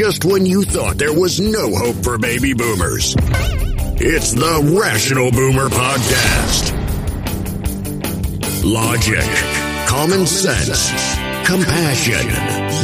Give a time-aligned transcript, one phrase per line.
[0.00, 3.14] just when you thought there was no hope for baby boomers.
[4.00, 6.72] It's the Rational Boomer Podcast.
[8.64, 9.28] Logic,
[9.86, 10.88] common sense,
[11.46, 12.26] compassion.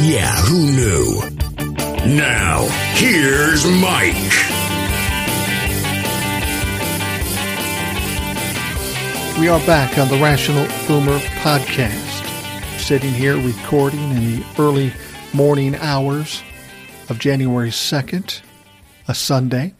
[0.07, 2.15] Yeah, who knew?
[2.15, 4.13] Now, here's Mike.
[9.39, 12.79] We are back on the Rational Boomer podcast.
[12.79, 14.93] Sitting here recording in the early
[15.33, 16.43] morning hours
[17.09, 18.41] of January 2nd,
[19.07, 19.73] a Sunday.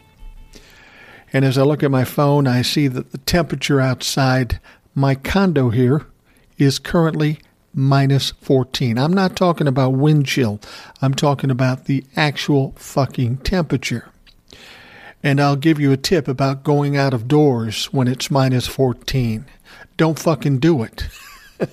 [1.34, 4.60] And as I look at my phone, I see that the temperature outside
[4.96, 6.06] my condo here
[6.58, 7.40] is currently
[7.74, 8.98] minus 14.
[8.98, 10.60] I'm not talking about wind chill,
[11.02, 14.10] I'm talking about the actual fucking temperature.
[15.24, 19.46] And I'll give you a tip about going out of doors when it's minus 14.
[19.98, 21.08] Don't fucking do it.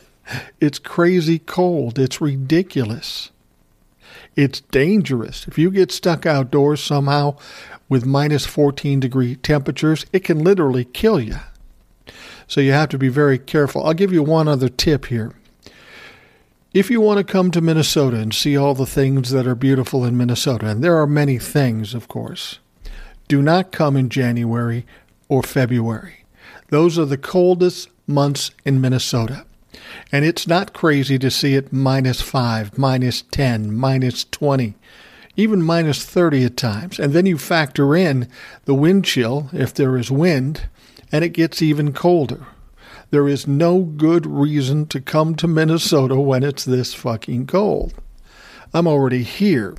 [0.60, 1.98] it's crazy cold.
[1.98, 3.30] It's ridiculous.
[4.36, 5.46] It's dangerous.
[5.46, 7.36] If you get stuck outdoors somehow
[7.88, 11.36] with minus 14 degree temperatures, it can literally kill you.
[12.46, 13.84] So you have to be very careful.
[13.84, 15.32] I'll give you one other tip here.
[16.72, 20.04] If you want to come to Minnesota and see all the things that are beautiful
[20.04, 22.58] in Minnesota, and there are many things, of course,
[23.28, 24.84] do not come in January
[25.28, 26.24] or February.
[26.68, 29.46] Those are the coldest months in Minnesota.
[30.12, 34.74] And it's not crazy to see it minus 5, minus 10, minus 20,
[35.36, 36.98] even minus 30 at times.
[36.98, 38.28] And then you factor in
[38.64, 40.68] the wind chill if there is wind,
[41.10, 42.46] and it gets even colder.
[43.10, 47.94] There is no good reason to come to Minnesota when it's this fucking cold.
[48.72, 49.76] I'm already here.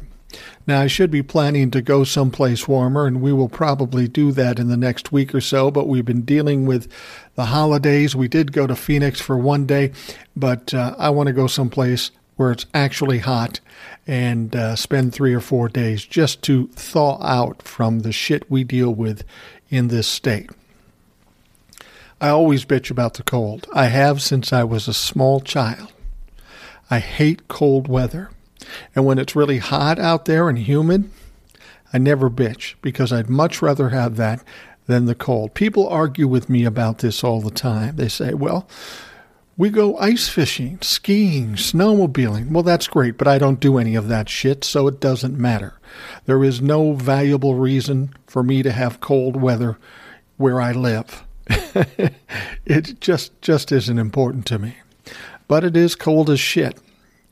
[0.67, 4.59] Now, I should be planning to go someplace warmer, and we will probably do that
[4.59, 6.91] in the next week or so, but we've been dealing with
[7.36, 8.16] the holidays.
[8.16, 9.91] We did go to Phoenix for one day,
[10.36, 13.59] but uh, I want to go someplace where it's actually hot
[14.08, 18.63] and uh, spend three or four days just to thaw out from the shit we
[18.63, 19.23] deal with
[19.69, 20.50] in this state.
[22.19, 23.67] I always bitch about the cold.
[23.73, 25.91] I have since I was a small child.
[26.90, 28.29] I hate cold weather.
[28.96, 31.09] And when it's really hot out there and humid,
[31.94, 34.44] I never bitch because I'd much rather have that
[34.88, 35.53] than the cold.
[35.53, 37.96] People argue with me about this all the time.
[37.96, 38.68] They say, well,
[39.58, 42.52] we go ice fishing, skiing, snowmobiling.
[42.52, 45.80] Well, that's great, but I don't do any of that shit, so it doesn't matter.
[46.26, 49.78] There is no valuable reason for me to have cold weather
[50.38, 51.24] where I live.
[52.66, 54.76] it just just isn't important to me.
[55.47, 56.78] But it is cold as shit.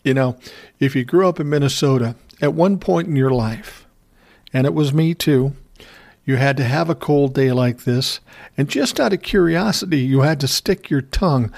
[0.03, 0.37] You know,
[0.79, 3.87] if you grew up in Minnesota at one point in your life,
[4.51, 5.53] and it was me too,
[6.25, 8.19] you had to have a cold day like this,
[8.57, 11.51] and just out of curiosity, you had to stick your tongue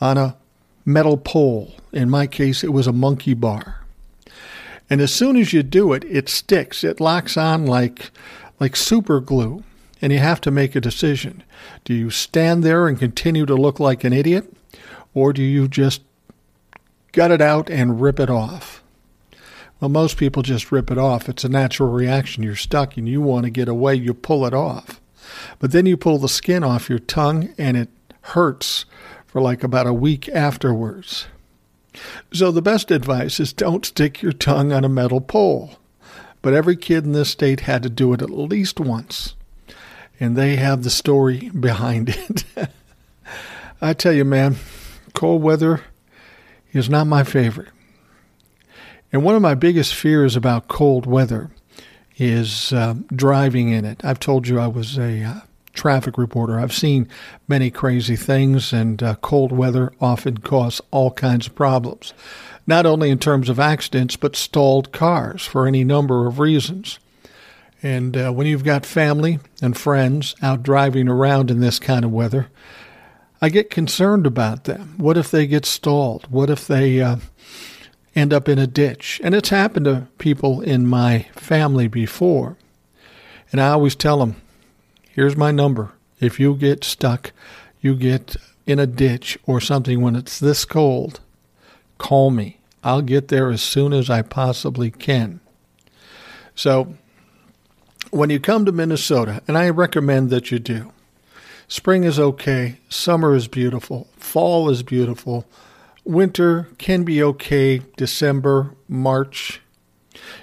[0.00, 0.36] on a
[0.84, 1.74] metal pole.
[1.92, 3.84] In my case, it was a monkey bar.
[4.90, 6.84] And as soon as you do it, it sticks.
[6.84, 8.10] It locks on like
[8.60, 9.64] like super glue.
[10.00, 11.44] And you have to make a decision.
[11.84, 14.52] Do you stand there and continue to look like an idiot?
[15.14, 16.02] Or do you just
[17.12, 18.82] gut it out and rip it off?
[19.80, 21.28] Well, most people just rip it off.
[21.28, 22.42] It's a natural reaction.
[22.42, 25.00] You're stuck and you want to get away, you pull it off.
[25.58, 27.88] But then you pull the skin off your tongue and it
[28.20, 28.84] hurts
[29.26, 31.26] for like about a week afterwards.
[32.32, 35.78] So the best advice is don't stick your tongue on a metal pole.
[36.42, 39.34] But every kid in this state had to do it at least once.
[40.18, 42.44] And they have the story behind it.
[43.80, 44.56] I tell you, man,
[45.12, 45.82] cold weather
[46.72, 47.68] is not my favorite.
[49.12, 51.50] And one of my biggest fears about cold weather
[52.16, 54.04] is uh, driving in it.
[54.04, 55.40] I've told you I was a uh,
[55.74, 56.58] traffic reporter.
[56.58, 57.08] I've seen
[57.48, 62.14] many crazy things, and uh, cold weather often causes all kinds of problems,
[62.66, 66.98] not only in terms of accidents, but stalled cars for any number of reasons.
[67.82, 72.12] And uh, when you've got family and friends out driving around in this kind of
[72.12, 72.48] weather,
[73.42, 74.94] I get concerned about them.
[74.96, 76.30] What if they get stalled?
[76.30, 77.16] What if they uh,
[78.14, 79.20] end up in a ditch.
[79.22, 82.56] And it's happened to people in my family before.
[83.50, 84.36] And I always tell them,
[85.10, 85.92] here's my number.
[86.20, 87.32] If you get stuck,
[87.80, 91.20] you get in a ditch or something when it's this cold,
[91.98, 92.58] call me.
[92.84, 95.40] I'll get there as soon as I possibly can.
[96.54, 96.94] So,
[98.10, 100.92] when you come to Minnesota, and I recommend that you do,
[101.68, 105.46] spring is okay, summer is beautiful, fall is beautiful,
[106.04, 109.60] winter can be okay December, March.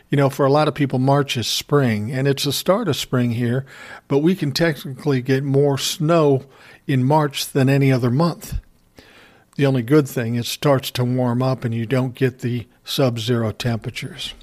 [0.09, 2.95] You know, for a lot of people, March is spring, and it's the start of
[2.95, 3.65] spring here,
[4.07, 6.45] but we can technically get more snow
[6.87, 8.59] in March than any other month.
[9.55, 13.19] The only good thing it starts to warm up and you don't get the sub
[13.19, 14.33] zero temperatures.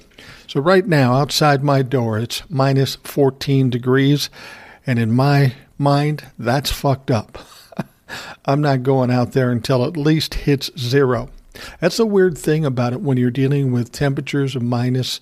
[0.47, 4.29] So, right now, outside my door, it's minus 14 degrees.
[4.85, 7.37] And in my mind, that's fucked up.
[8.45, 11.29] I'm not going out there until at least hits zero.
[11.79, 15.19] That's a weird thing about it when you're dealing with temperatures of minus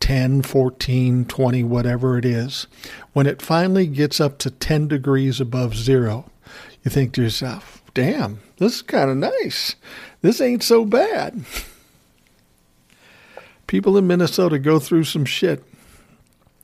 [0.00, 2.66] 10, 14, 20, whatever it is.
[3.12, 6.30] When it finally gets up to 10 degrees above zero,
[6.82, 9.76] you think to yourself, damn, this is kind of nice.
[10.20, 11.44] This ain't so bad.
[13.66, 15.64] People in Minnesota go through some shit.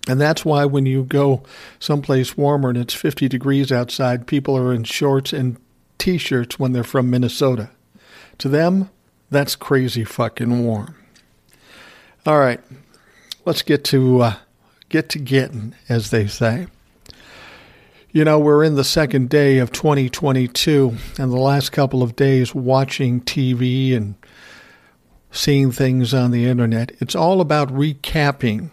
[0.09, 1.43] And that's why when you go
[1.79, 5.59] someplace warmer and it's 50 degrees outside, people are in shorts and
[5.99, 7.71] t shirts when they're from Minnesota.
[8.39, 8.91] To them,
[9.31, 10.95] that's crazy fucking warm.
[12.27, 12.61] All right,
[13.45, 14.35] let's get to uh,
[14.89, 16.67] get to getting, as they say.
[18.13, 22.55] You know, we're in the second day of 2022, and the last couple of days
[22.55, 24.17] watching TV and
[25.31, 28.73] seeing things on the internet, it's all about recapping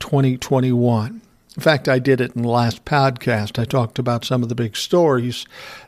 [0.00, 1.22] 2021.
[1.56, 3.58] In fact, I did it in the last podcast.
[3.58, 5.44] I talked about some of the big stories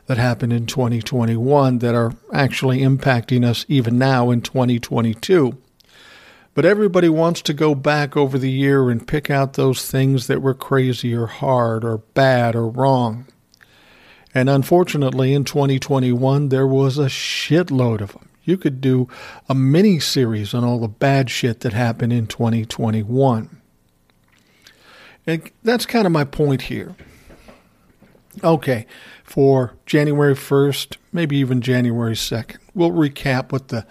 [0.07, 5.57] that happened in 2021 that are actually impacting us even now in 2022.
[6.53, 10.41] But everybody wants to go back over the year and pick out those things that
[10.41, 13.27] were crazy or hard or bad or wrong.
[14.33, 18.27] And unfortunately, in 2021, there was a shitload of them.
[18.43, 19.07] You could do
[19.47, 23.60] a mini series on all the bad shit that happened in 2021.
[25.25, 26.95] And that's kind of my point here.
[28.43, 28.85] Okay,
[29.23, 33.85] for January 1st, maybe even January 2nd, we'll recap what the,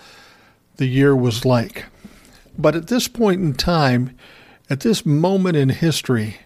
[0.76, 1.86] the year was like.
[2.58, 4.16] But at this point in time,
[4.68, 6.38] at this moment in history,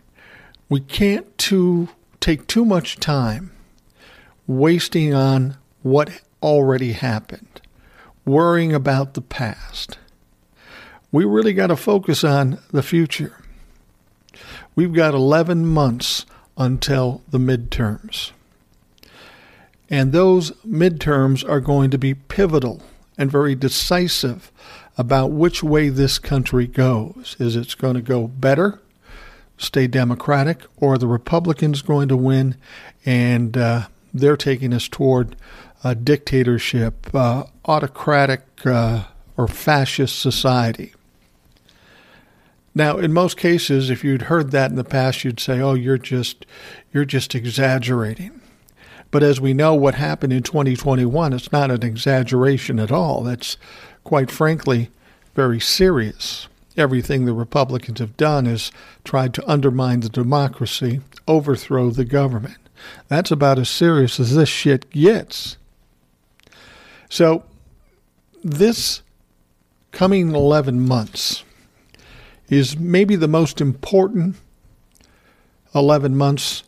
[0.69, 1.89] we can't too,
[2.21, 3.53] take too much time
[4.47, 7.61] wasting on what already happened,
[8.25, 9.99] worrying about the past.
[11.13, 13.44] We really got to focus on the future.
[14.77, 16.27] We've got 11 months
[16.57, 18.33] until the midterms.
[19.89, 22.83] And those midterms are going to be pivotal
[23.17, 24.51] and very decisive
[24.97, 27.37] about which way this country goes.
[27.39, 28.81] Is it going to go better,
[29.59, 32.57] stay Democratic, or the Republicans going to win
[33.05, 35.37] and uh, they're taking us toward
[35.83, 39.05] a dictatorship, uh, autocratic, uh,
[39.37, 40.95] or fascist society?
[42.75, 45.99] Now, in most cases, if you'd heard that in the past, you'd say, "Oh, you're
[45.99, 46.45] just
[46.93, 48.41] you're just exaggerating."
[49.11, 53.23] But as we know what happened in 2021, it's not an exaggeration at all.
[53.23, 53.57] That's
[54.03, 54.91] quite frankly
[55.37, 56.49] very serious.
[56.77, 58.73] Everything the Republicans have done is
[59.05, 62.57] tried to undermine the democracy, overthrow the government.
[63.07, 65.57] That's about as serious as this shit gets.
[67.09, 67.45] So,
[68.43, 69.03] this
[69.93, 71.45] coming 11 months
[72.49, 74.37] is maybe the most important
[75.75, 76.63] 11 months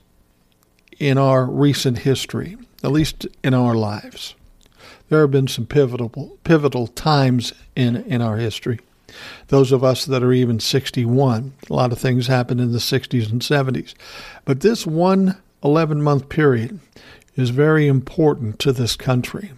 [0.98, 4.34] in our recent history, at least in our lives.
[5.08, 8.80] There have been some pivotal pivotal times in, in our history.
[9.48, 13.30] Those of us that are even 61, a lot of things happened in the 60s
[13.30, 13.94] and 70s.
[14.44, 16.80] But this one 11 month period
[17.36, 19.52] is very important to this country.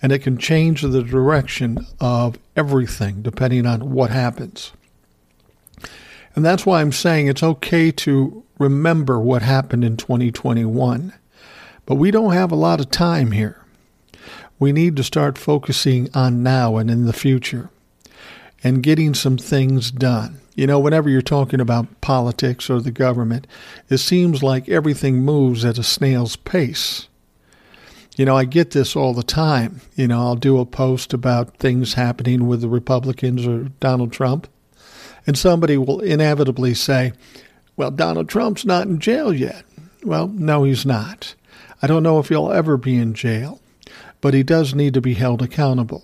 [0.00, 4.72] And it can change the direction of everything depending on what happens.
[6.34, 11.12] And that's why I'm saying it's okay to remember what happened in 2021.
[11.86, 13.64] But we don't have a lot of time here.
[14.58, 17.70] We need to start focusing on now and in the future
[18.62, 20.40] and getting some things done.
[20.56, 23.46] You know, whenever you're talking about politics or the government,
[23.88, 27.06] it seems like everything moves at a snail's pace.
[28.16, 29.80] You know, I get this all the time.
[29.94, 34.48] You know, I'll do a post about things happening with the Republicans or Donald Trump,
[35.28, 37.12] and somebody will inevitably say,
[37.76, 39.62] well, Donald Trump's not in jail yet.
[40.02, 41.34] Well, no, he's not.
[41.82, 43.60] I don't know if he'll ever be in jail,
[44.22, 46.02] but he does need to be held accountable.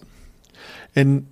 [0.94, 1.26] And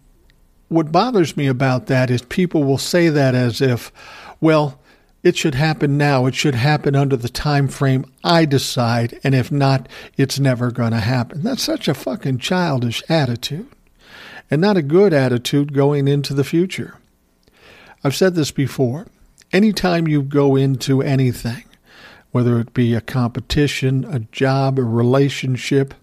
[0.69, 3.93] what bothers me about that is people will say that as if,
[4.41, 4.81] well,
[5.23, 6.25] it should happen now.
[6.25, 10.93] It should happen under the time frame I decide, and if not, it's never going
[10.93, 11.43] to happen.
[11.43, 13.69] That's such a fucking childish attitude,
[14.51, 16.97] and not a good attitude going into the future.
[18.05, 19.07] I've said this before.
[19.53, 21.65] Anytime you go into anything,
[22.31, 25.95] whether it be a competition, a job, a relationship,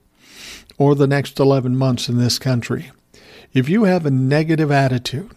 [0.77, 2.91] or the next 11 months in this country,
[3.53, 5.31] if you have a negative attitude,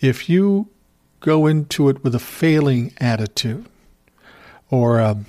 [0.00, 0.68] if you
[1.20, 3.66] go into it with a failing attitude,
[4.70, 5.26] or um,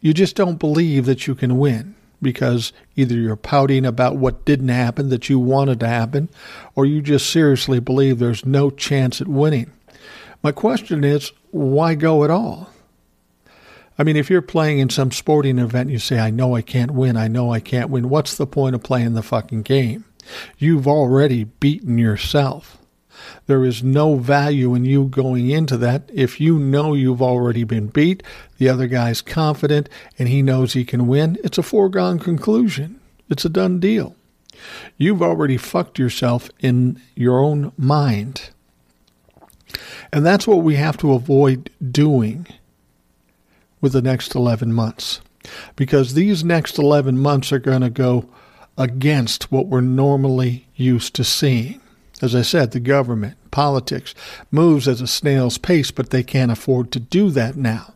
[0.00, 4.70] you just don't believe that you can win because either you're pouting about what didn't
[4.70, 6.28] happen that you wanted to happen,
[6.74, 9.70] or you just seriously believe there's no chance at winning.
[10.42, 12.70] My question is, why go at all?
[13.96, 16.90] I mean, if you're playing in some sporting event, you say, I know I can't
[16.90, 18.08] win, I know I can't win.
[18.08, 20.04] What's the point of playing the fucking game?
[20.58, 22.78] You've already beaten yourself.
[23.46, 27.88] There is no value in you going into that if you know you've already been
[27.88, 28.22] beat,
[28.58, 31.38] the other guy's confident, and he knows he can win.
[31.44, 33.00] It's a foregone conclusion.
[33.28, 34.16] It's a done deal.
[34.96, 38.50] You've already fucked yourself in your own mind.
[40.12, 42.46] And that's what we have to avoid doing
[43.80, 45.20] with the next 11 months.
[45.76, 48.28] Because these next 11 months are going to go
[48.78, 51.80] against what we're normally used to seeing.
[52.24, 54.14] As I said, the government, politics,
[54.50, 57.92] moves at a snail's pace, but they can't afford to do that now.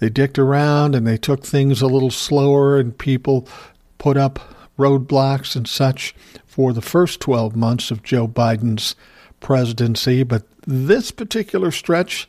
[0.00, 3.48] They dicked around and they took things a little slower, and people
[3.96, 8.96] put up roadblocks and such for the first 12 months of Joe Biden's
[9.40, 10.24] presidency.
[10.24, 12.28] But this particular stretch,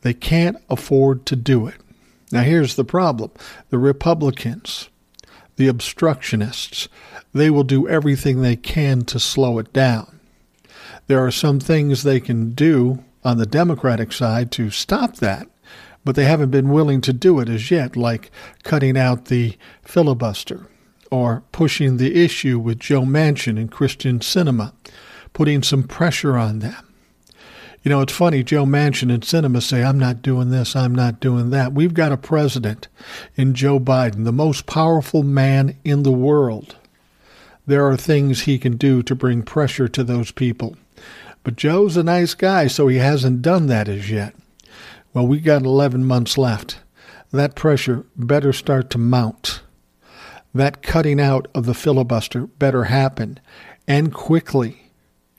[0.00, 1.76] they can't afford to do it.
[2.32, 3.30] Now, here's the problem
[3.70, 4.88] the Republicans,
[5.54, 6.88] the obstructionists,
[7.32, 10.14] they will do everything they can to slow it down.
[11.06, 15.48] There are some things they can do on the Democratic side to stop that,
[16.04, 18.30] but they haven't been willing to do it as yet, like
[18.62, 20.66] cutting out the filibuster
[21.10, 24.72] or pushing the issue with Joe Manchin and Kyrsten Sinema,
[25.32, 26.94] putting some pressure on them.
[27.82, 31.20] You know, it's funny, Joe Manchin and Sinema say, I'm not doing this, I'm not
[31.20, 31.74] doing that.
[31.74, 32.88] We've got a president
[33.36, 36.76] in Joe Biden, the most powerful man in the world.
[37.66, 40.76] There are things he can do to bring pressure to those people.
[41.44, 44.34] But Joe's a nice guy, so he hasn't done that as yet.
[45.12, 46.80] Well, we got 11 months left.
[47.30, 49.62] That pressure better start to mount.
[50.52, 53.38] That cutting out of the filibuster better happen,
[53.86, 54.84] and quickly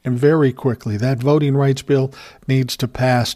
[0.06, 0.96] and very quickly.
[0.96, 2.14] That voting rights bill
[2.48, 3.36] needs to pass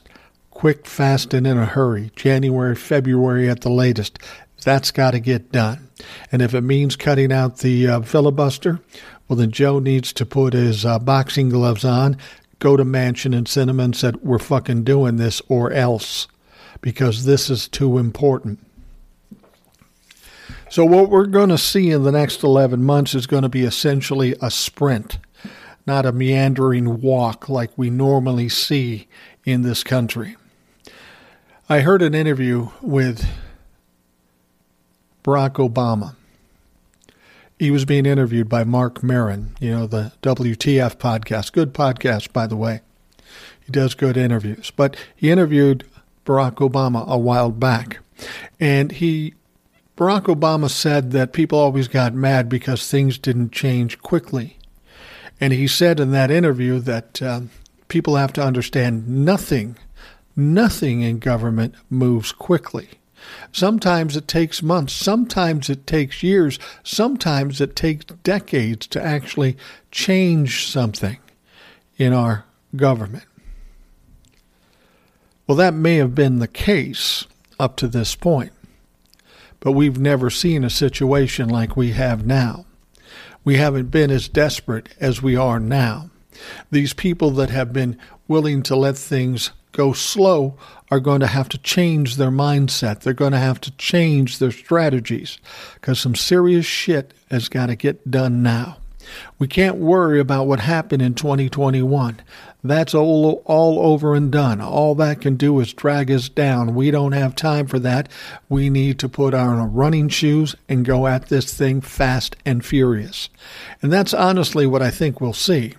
[0.51, 2.11] quick, fast, and in a hurry.
[2.15, 4.19] January, February at the latest.
[4.63, 5.89] That's got to get done.
[6.31, 8.79] And if it means cutting out the uh, filibuster,
[9.27, 12.17] well, then Joe needs to put his uh, boxing gloves on,
[12.59, 16.27] go to Manchin and and said, We're fucking doing this or else,
[16.81, 18.59] because this is too important.
[20.69, 23.63] So, what we're going to see in the next 11 months is going to be
[23.63, 25.17] essentially a sprint
[25.89, 29.07] not a meandering walk like we normally see
[29.43, 30.35] in this country.
[31.67, 33.27] I heard an interview with
[35.23, 36.15] Barack Obama.
[37.59, 41.51] He was being interviewed by Marc Maron, you know, the WTF podcast.
[41.51, 42.79] Good podcast, by the way.
[43.59, 44.71] He does good interviews.
[44.71, 45.85] But he interviewed
[46.25, 47.99] Barack Obama a while back.
[48.61, 49.33] And he
[49.97, 54.57] Barack Obama said that people always got mad because things didn't change quickly.
[55.41, 57.41] And he said in that interview that uh,
[57.89, 59.77] people have to understand nothing,
[60.33, 62.98] nothing in government moves quickly.
[63.51, 69.57] Sometimes it takes months, sometimes it takes years, sometimes it takes decades to actually
[69.91, 71.17] change something
[71.97, 72.45] in our
[72.75, 73.25] government.
[75.47, 77.25] Well, that may have been the case
[77.59, 78.51] up to this point,
[79.59, 82.65] but we've never seen a situation like we have now
[83.43, 86.09] we haven't been as desperate as we are now.
[86.71, 90.57] These people that have been willing to let things go slow
[90.91, 93.01] are going to have to change their mindset.
[93.01, 95.37] They're going to have to change their strategies
[95.75, 98.77] because some serious shit has got to get done now.
[99.37, 102.21] We can't worry about what happened in 2021.
[102.63, 104.61] That's all, all over and done.
[104.61, 106.75] All that can do is drag us down.
[106.75, 108.09] We don't have time for that.
[108.49, 113.29] We need to put on running shoes and go at this thing fast and furious.
[113.81, 115.75] And that's honestly what I think we'll see.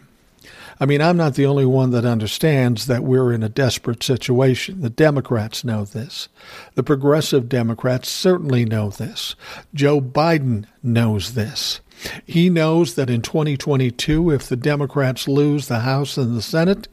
[0.82, 4.80] I mean, I'm not the only one that understands that we're in a desperate situation.
[4.80, 6.28] The Democrats know this.
[6.74, 9.36] The progressive Democrats certainly know this.
[9.74, 11.80] Joe Biden knows this.
[12.24, 16.88] He knows that in 2022, if the Democrats lose the House and the Senate,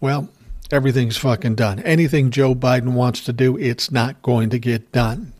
[0.00, 0.30] well,
[0.70, 1.80] everything's fucking done.
[1.80, 5.34] Anything Joe Biden wants to do, it's not going to get done.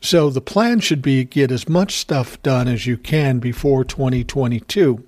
[0.00, 5.04] So the plan should be get as much stuff done as you can before 2022.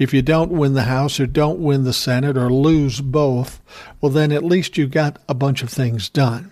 [0.00, 3.60] If you don't win the House or don't win the Senate or lose both,
[4.00, 6.50] well, then at least you got a bunch of things done.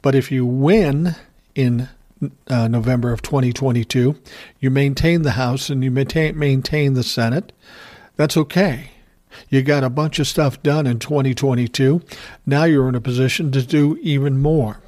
[0.00, 1.16] But if you win
[1.56, 1.88] in
[2.46, 4.14] uh, November of 2022,
[4.60, 7.52] you maintain the House and you maintain, maintain the Senate,
[8.14, 8.90] that's okay.
[9.48, 12.00] You got a bunch of stuff done in 2022.
[12.46, 14.78] Now you're in a position to do even more.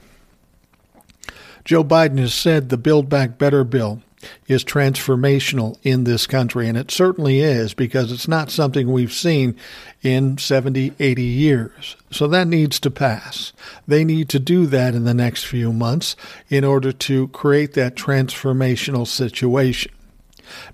[1.64, 4.00] Joe Biden has said the Build Back Better bill
[4.46, 9.56] is transformational in this country, and it certainly is because it's not something we've seen
[10.02, 11.96] in 70, 80 years.
[12.10, 13.52] So that needs to pass.
[13.86, 16.16] They need to do that in the next few months
[16.48, 19.92] in order to create that transformational situation.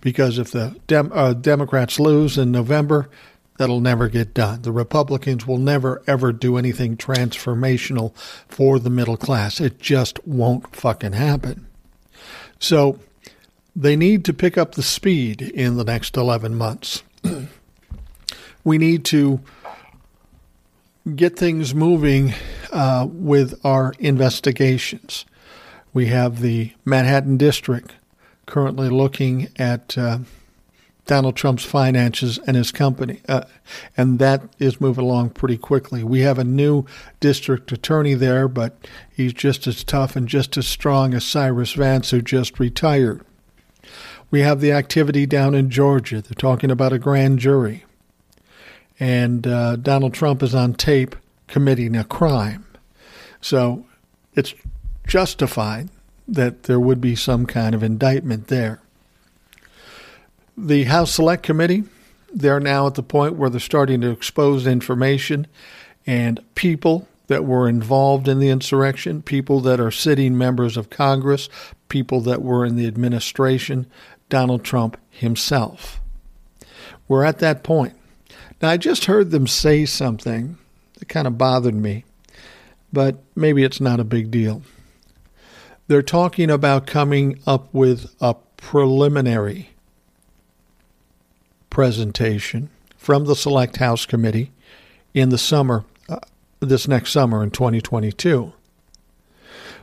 [0.00, 3.08] Because if the Dem- uh, Democrats lose in November,
[3.58, 4.62] that'll never get done.
[4.62, 8.14] The Republicans will never, ever do anything transformational
[8.48, 9.60] for the middle class.
[9.60, 11.66] It just won't fucking happen.
[12.58, 12.98] So
[13.74, 17.02] they need to pick up the speed in the next 11 months.
[18.64, 19.40] we need to
[21.16, 22.34] get things moving
[22.72, 25.24] uh, with our investigations.
[25.92, 27.92] We have the Manhattan District
[28.46, 30.18] currently looking at uh,
[31.06, 33.42] Donald Trump's finances and his company, uh,
[33.96, 36.04] and that is moving along pretty quickly.
[36.04, 36.84] We have a new
[37.20, 38.76] district attorney there, but
[39.12, 43.24] he's just as tough and just as strong as Cyrus Vance, who just retired.
[44.32, 46.22] We have the activity down in Georgia.
[46.22, 47.84] They're talking about a grand jury,
[48.98, 51.14] and uh, Donald Trump is on tape
[51.48, 52.64] committing a crime.
[53.42, 53.84] So
[54.34, 54.54] it's
[55.06, 55.90] justified
[56.26, 58.80] that there would be some kind of indictment there.
[60.56, 61.84] The House Select Committee,
[62.32, 65.46] they're now at the point where they're starting to expose information
[66.06, 71.48] and people that were involved in the insurrection, people that are sitting members of Congress,
[71.88, 73.86] people that were in the administration,
[74.32, 76.00] Donald Trump himself.
[77.06, 77.92] We're at that point.
[78.62, 80.56] Now, I just heard them say something
[80.94, 82.06] that kind of bothered me,
[82.90, 84.62] but maybe it's not a big deal.
[85.86, 89.68] They're talking about coming up with a preliminary
[91.68, 94.50] presentation from the Select House Committee
[95.12, 96.20] in the summer, uh,
[96.60, 98.54] this next summer in 2022.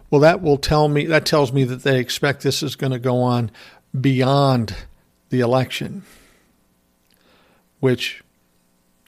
[0.09, 2.99] Well, that will tell me, that tells me that they expect this is going to
[2.99, 3.51] go on
[3.99, 4.75] beyond
[5.29, 6.03] the election,
[7.79, 8.23] which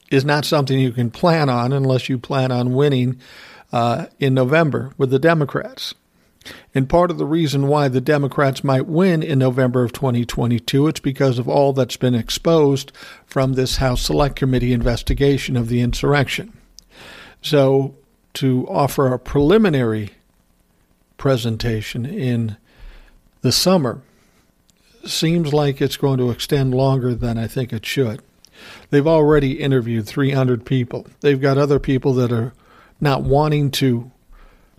[0.09, 3.19] is not something you can plan on unless you plan on winning
[3.71, 5.93] uh, in November with the Democrats.
[6.73, 10.99] And part of the reason why the Democrats might win in November of 2022, it's
[10.99, 12.91] because of all that's been exposed
[13.25, 16.57] from this House Select Committee investigation of the insurrection.
[17.41, 17.95] So,
[18.33, 20.11] to offer a preliminary
[21.17, 22.57] presentation in
[23.41, 24.01] the summer
[25.05, 28.21] seems like it's going to extend longer than I think it should.
[28.89, 31.07] They've already interviewed 300 people.
[31.21, 32.53] They've got other people that are
[32.99, 34.11] not wanting to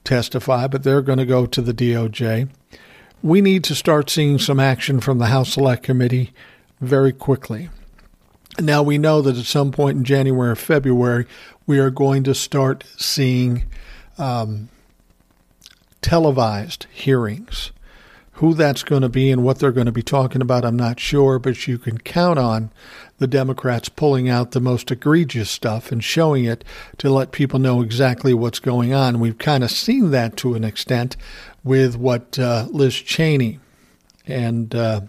[0.05, 2.49] testify, but they're going to go to the DOJ.
[3.23, 6.33] We need to start seeing some action from the House Select Committee
[6.81, 7.69] very quickly.
[8.61, 11.27] Now, we know that at some point in January or February,
[11.67, 13.65] we are going to start seeing
[14.19, 14.69] um,
[16.03, 17.73] televised hearings.
[18.37, 20.99] Who that's going to be and what they're going to be talking about, I'm not
[20.99, 22.73] sure, but you can count on
[23.19, 26.65] the Democrats pulling out the most egregious stuff and showing it
[26.99, 29.21] to let people know exactly what's going on.
[29.21, 31.17] We've kind of seen that to an extent
[31.63, 33.61] with what uh, Liz Cheney
[34.27, 35.03] and uh,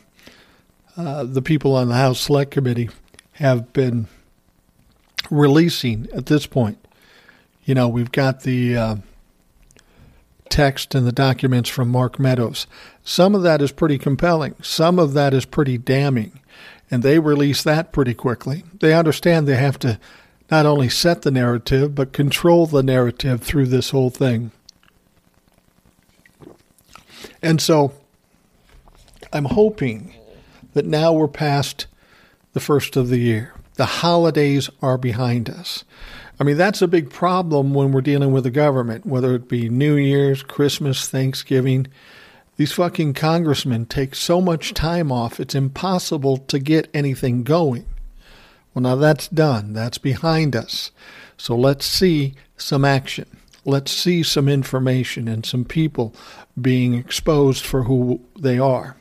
[0.97, 2.89] uh, the people on the House Select Committee
[3.33, 4.07] have been
[5.31, 6.77] releasing at this point.
[7.65, 8.95] You know, we've got the uh,
[10.49, 12.67] text and the documents from Mark Meadows.
[13.03, 16.39] Some of that is pretty compelling, some of that is pretty damning
[16.93, 18.63] and they release that pretty quickly.
[18.79, 19.99] They understand they have to
[20.51, 24.51] not only set the narrative, but control the narrative through this whole thing.
[27.41, 27.93] And so
[29.33, 30.13] I'm hoping
[30.75, 31.87] that now we're past
[32.53, 33.55] the first of the year.
[33.73, 35.83] The holidays are behind us.
[36.39, 39.69] I mean, that's a big problem when we're dealing with the government, whether it be
[39.69, 41.87] New Year's, Christmas, Thanksgiving.
[42.57, 47.85] These fucking congressmen take so much time off, it's impossible to get anything going.
[48.73, 49.73] Well, now that's done.
[49.73, 50.91] That's behind us.
[51.37, 53.27] So let's see some action.
[53.65, 56.15] Let's see some information and some people
[56.59, 58.97] being exposed for who they are.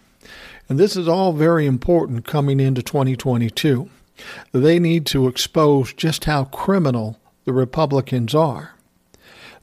[0.69, 3.89] And this is all very important coming into 2022.
[4.53, 8.75] They need to expose just how criminal the Republicans are.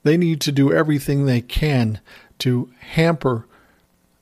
[0.04, 2.00] They need to do everything they can
[2.40, 3.46] to hamper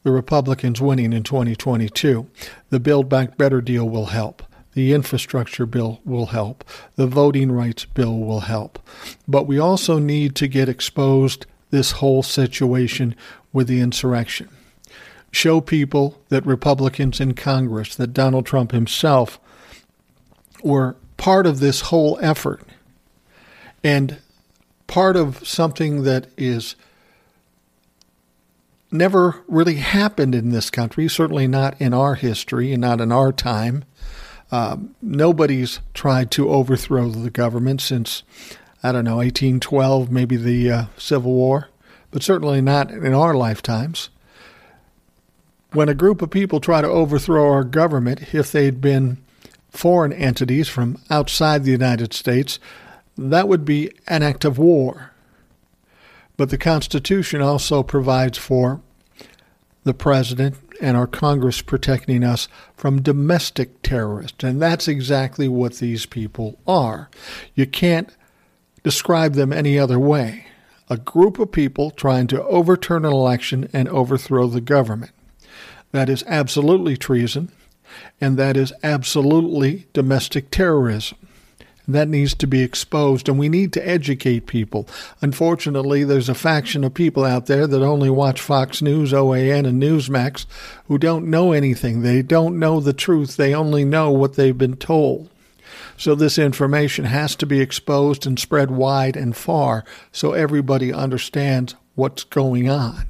[0.04, 2.30] the Republicans winning in 2022.
[2.70, 4.44] The Build Back Better deal will help.
[4.74, 6.64] The infrastructure bill will help.
[6.96, 8.80] The voting rights bill will help.
[9.28, 13.16] But we also need to get exposed this whole situation
[13.52, 14.50] with the insurrection.
[15.32, 19.40] Show people that Republicans in Congress, that Donald Trump himself,
[20.64, 22.62] were part of this whole effort
[23.88, 24.18] and
[24.88, 26.76] part of something that is
[28.92, 33.32] never really happened in this country, certainly not in our history and not in our
[33.32, 33.86] time.
[34.52, 38.24] Um, nobody's tried to overthrow the government since,
[38.84, 41.70] I don't know, 1812, maybe the uh, Civil War,
[42.12, 44.10] but certainly not in our lifetimes.
[45.72, 49.20] When a group of people try to overthrow our government, if they'd been
[49.70, 52.60] foreign entities from outside the United States,
[53.18, 55.12] that would be an act of war.
[56.38, 58.82] But the Constitution also provides for
[59.84, 64.44] the President and our Congress protecting us from domestic terrorists.
[64.44, 67.10] And that's exactly what these people are.
[67.56, 68.16] You can't
[68.84, 70.46] describe them any other way.
[70.90, 75.12] A group of people trying to overturn an election and overthrow the government.
[75.92, 77.52] That is absolutely treason,
[78.22, 81.18] and that is absolutely domestic terrorism.
[81.90, 84.90] That needs to be exposed, and we need to educate people.
[85.22, 89.82] Unfortunately, there's a faction of people out there that only watch Fox News, OAN, and
[89.82, 90.46] Newsmax
[90.88, 92.02] who don't know anything.
[92.02, 95.30] They don't know the truth, they only know what they've been told.
[95.96, 101.76] So, this information has to be exposed and spread wide and far so everybody understands
[101.96, 103.08] what's going on.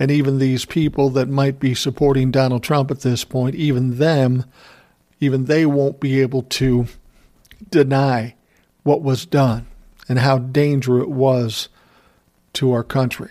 [0.00, 4.44] And even these people that might be supporting Donald Trump at this point, even them,
[5.20, 6.86] even they won't be able to
[7.68, 8.34] deny
[8.82, 9.66] what was done
[10.08, 11.68] and how dangerous it was
[12.54, 13.30] to our country.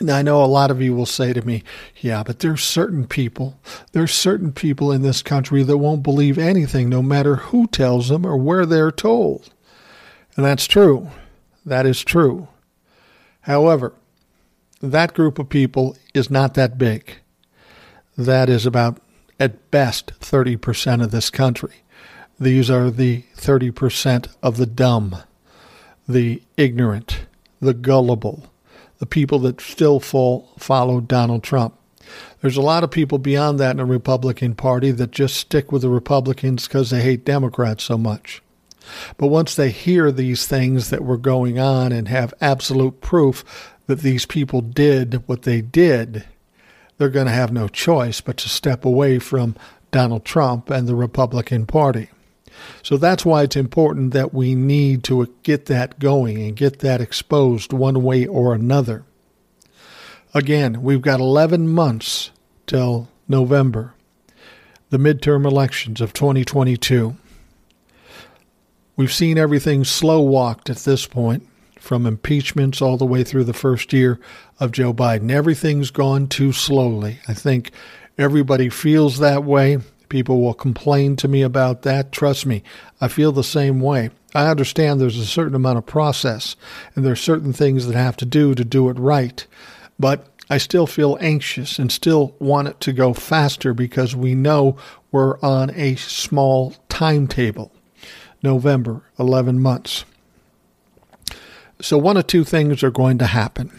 [0.00, 1.62] Now, I know a lot of you will say to me,
[2.00, 3.58] yeah, but there's certain people,
[3.92, 8.26] there's certain people in this country that won't believe anything, no matter who tells them
[8.26, 9.50] or where they're told.
[10.36, 11.10] And that's true.
[11.64, 12.48] That is true.
[13.42, 13.94] However,
[14.82, 17.14] that group of people is not that big.
[18.18, 19.00] That is about,
[19.40, 21.76] at best, 30% of this country.
[22.38, 25.16] These are the 30% of the dumb,
[26.06, 27.20] the ignorant,
[27.60, 28.52] the gullible,
[28.98, 31.78] the people that still fall, follow Donald Trump.
[32.42, 35.80] There's a lot of people beyond that in the Republican Party that just stick with
[35.80, 38.42] the Republicans because they hate Democrats so much.
[39.16, 43.44] But once they hear these things that were going on and have absolute proof
[43.86, 46.24] that these people did what they did,
[46.98, 49.56] they're going to have no choice but to step away from
[49.90, 52.10] Donald Trump and the Republican Party.
[52.82, 57.00] So that's why it's important that we need to get that going and get that
[57.00, 59.04] exposed one way or another.
[60.34, 62.30] Again, we've got 11 months
[62.66, 63.94] till November,
[64.90, 67.16] the midterm elections of 2022.
[68.96, 71.46] We've seen everything slow walked at this point,
[71.86, 74.18] from impeachments all the way through the first year
[74.58, 75.30] of Joe Biden.
[75.30, 77.20] Everything's gone too slowly.
[77.28, 77.70] I think
[78.18, 79.78] everybody feels that way.
[80.08, 82.12] People will complain to me about that.
[82.12, 82.62] Trust me,
[83.00, 84.10] I feel the same way.
[84.34, 86.56] I understand there's a certain amount of process
[86.94, 89.46] and there are certain things that have to do to do it right.
[89.98, 94.76] But I still feel anxious and still want it to go faster because we know
[95.10, 97.72] we're on a small timetable.
[98.42, 100.04] November, 11 months.
[101.80, 103.72] So, one of two things are going to happen.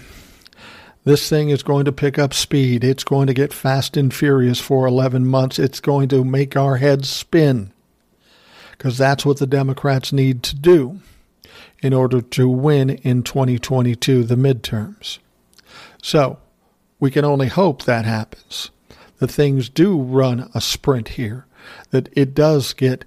[1.08, 2.84] This thing is going to pick up speed.
[2.84, 5.58] It's going to get fast and furious for 11 months.
[5.58, 7.72] It's going to make our heads spin
[8.72, 11.00] because that's what the Democrats need to do
[11.82, 15.20] in order to win in 2022, the midterms.
[16.04, 16.40] So
[17.00, 18.70] we can only hope that happens,
[19.20, 21.46] that things do run a sprint here,
[21.92, 23.06] that it does get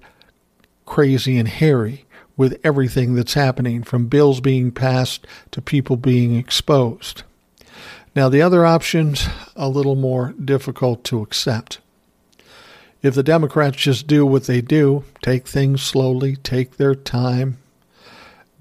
[0.87, 7.21] crazy and hairy with everything that's happening from bills being passed to people being exposed.
[8.13, 11.79] Now, the other option's a little more difficult to accept.
[13.01, 17.57] If the Democrats just do what they do, take things slowly, take their time,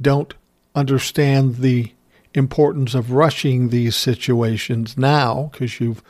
[0.01, 0.33] don't
[0.75, 1.93] understand the
[2.33, 6.03] importance of rushing these situations now because you've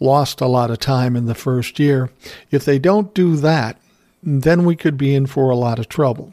[0.00, 2.10] lost a lot of time in the first year.
[2.50, 3.76] If they don't do that,
[4.22, 6.32] then we could be in for a lot of trouble.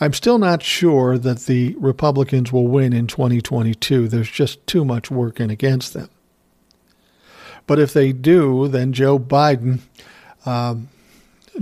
[0.00, 4.08] I'm still not sure that the Republicans will win in 2022.
[4.08, 6.08] There's just too much working against them.
[7.66, 9.80] But if they do, then Joe Biden,
[10.44, 10.88] um,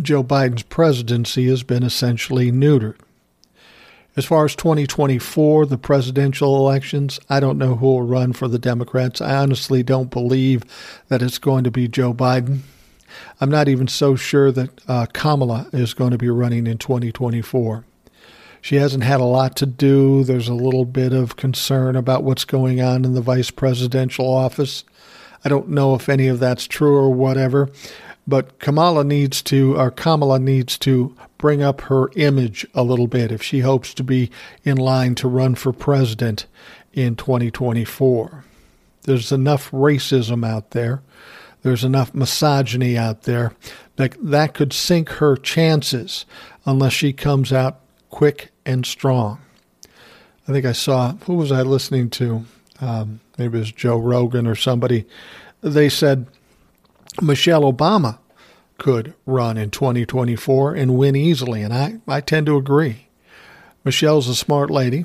[0.01, 2.97] Joe Biden's presidency has been essentially neutered.
[4.17, 8.59] As far as 2024, the presidential elections, I don't know who will run for the
[8.59, 9.21] Democrats.
[9.21, 10.65] I honestly don't believe
[11.09, 12.61] that it's going to be Joe Biden.
[13.41, 17.85] I'm not even so sure that uh, Kamala is going to be running in 2024.
[18.61, 20.25] She hasn't had a lot to do.
[20.25, 24.85] There's a little bit of concern about what's going on in the vice presidential office.
[25.45, 27.71] I don't know if any of that's true or whatever,
[28.27, 33.31] but Kamala needs to, or Kamala needs to bring up her image a little bit
[33.31, 34.31] if she hopes to be
[34.65, 36.47] in line to run for president
[36.93, 38.45] in 2024.
[39.03, 41.01] There's enough racism out there.
[41.63, 43.53] There's enough misogyny out there
[43.97, 46.27] that that could sink her chances
[46.67, 49.41] unless she comes out quick and strong.
[50.47, 52.45] I think I saw, who was I listening to?
[52.81, 55.05] Um, maybe it was Joe Rogan or somebody.
[55.61, 56.27] They said
[57.21, 58.19] Michelle Obama
[58.79, 61.63] could run in 2024 and win easily.
[61.63, 63.09] And I, I tend to agree.
[63.85, 65.05] Michelle's a smart lady.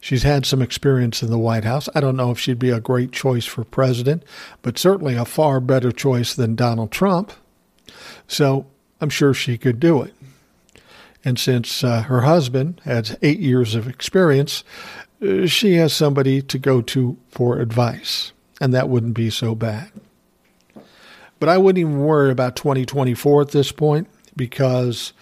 [0.00, 1.88] She's had some experience in the White House.
[1.94, 4.24] I don't know if she'd be a great choice for president,
[4.62, 7.32] but certainly a far better choice than Donald Trump.
[8.26, 8.66] So
[9.00, 10.14] I'm sure she could do it.
[11.24, 14.64] And since uh, her husband has eight years of experience,
[15.22, 19.90] uh, she has somebody to go to for advice, and that wouldn't be so bad.
[21.38, 25.12] But I wouldn't even worry about 2024 at this point because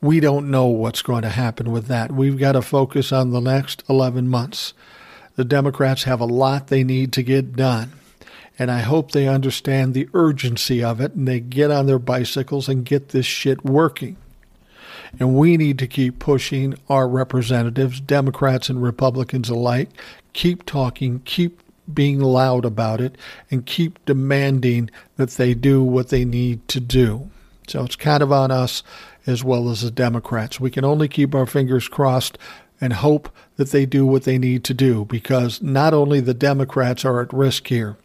[0.00, 2.12] we don't know what's going to happen with that.
[2.12, 4.72] We've got to focus on the next 11 months.
[5.34, 7.92] The Democrats have a lot they need to get done.
[8.58, 12.68] And I hope they understand the urgency of it and they get on their bicycles
[12.68, 14.16] and get this shit working.
[15.18, 19.90] And we need to keep pushing our representatives, Democrats and Republicans alike,
[20.32, 23.16] keep talking, keep being loud about it
[23.50, 27.30] and keep demanding that they do what they need to do.
[27.66, 28.82] So it's kind of on us
[29.26, 30.58] as well as the Democrats.
[30.58, 32.38] We can only keep our fingers crossed
[32.80, 37.04] and hope that they do what they need to do because not only the Democrats
[37.04, 37.96] are at risk here,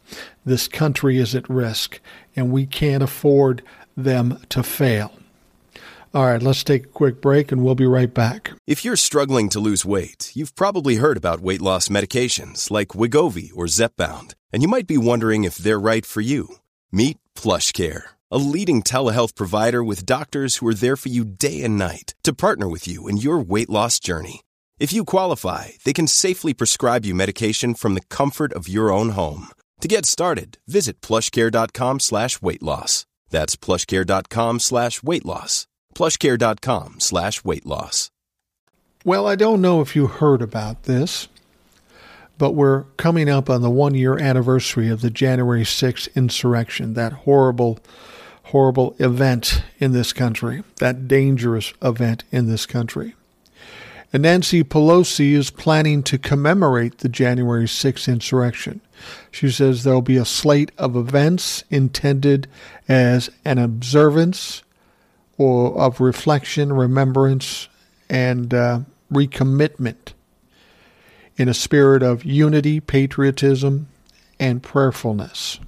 [0.45, 1.99] this country is at risk,
[2.35, 3.61] and we can't afford
[3.95, 5.13] them to fail.
[6.15, 8.51] All right, let's take a quick break and we'll be right back.
[8.67, 13.49] If you're struggling to lose weight, you've probably heard about weight loss medications like Wegovy
[13.55, 16.57] or Zepbound, and you might be wondering if they're right for you.
[16.91, 21.79] Meet PlushCare, a leading telehealth provider with doctors who are there for you day and
[21.79, 24.43] night to partner with you in your weight loss journey.
[24.77, 29.09] If you qualify, they can safely prescribe you medication from the comfort of your own
[29.09, 29.47] home.
[29.81, 33.07] To get started, visit plushcare.com slash weight loss.
[33.31, 38.11] That's plushcare.com slash weight loss plushcare.com slash weight loss.
[39.05, 41.27] Well, I don't know if you heard about this,
[42.37, 47.13] but we're coming up on the one year anniversary of the January 6th insurrection, that
[47.13, 47.79] horrible,
[48.43, 53.15] horrible event in this country, that dangerous event in this country.
[54.13, 58.79] And Nancy Pelosi is planning to commemorate the January 6th insurrection.
[59.31, 62.47] She says there'll be a slate of events intended
[62.87, 64.61] as an observance
[65.37, 67.67] or of reflection, remembrance,
[68.09, 68.79] and uh,
[69.11, 70.13] recommitment
[71.35, 73.87] in a spirit of unity, patriotism,
[74.39, 75.59] and prayerfulness.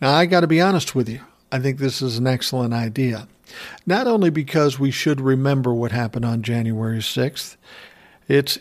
[0.00, 1.20] Now, I got to be honest with you.
[1.50, 3.28] I think this is an excellent idea.
[3.86, 7.56] Not only because we should remember what happened on January 6th,
[8.28, 8.58] it's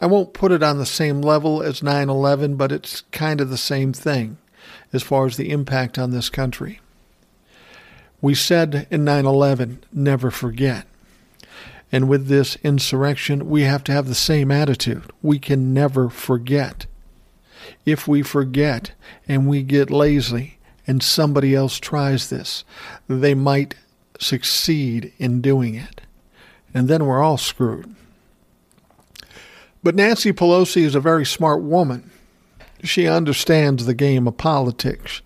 [0.00, 3.58] I won't put it on the same level as 9/11, but it's kind of the
[3.58, 4.38] same thing
[4.92, 6.80] as far as the impact on this country.
[8.20, 10.86] We said in 9 11, never forget.
[11.90, 15.10] And with this insurrection, we have to have the same attitude.
[15.22, 16.86] We can never forget.
[17.86, 18.92] If we forget
[19.26, 22.64] and we get lazy and somebody else tries this,
[23.08, 23.74] they might
[24.18, 26.02] succeed in doing it.
[26.74, 27.94] And then we're all screwed.
[29.82, 32.10] But Nancy Pelosi is a very smart woman.
[32.82, 35.22] She understands the game of politics.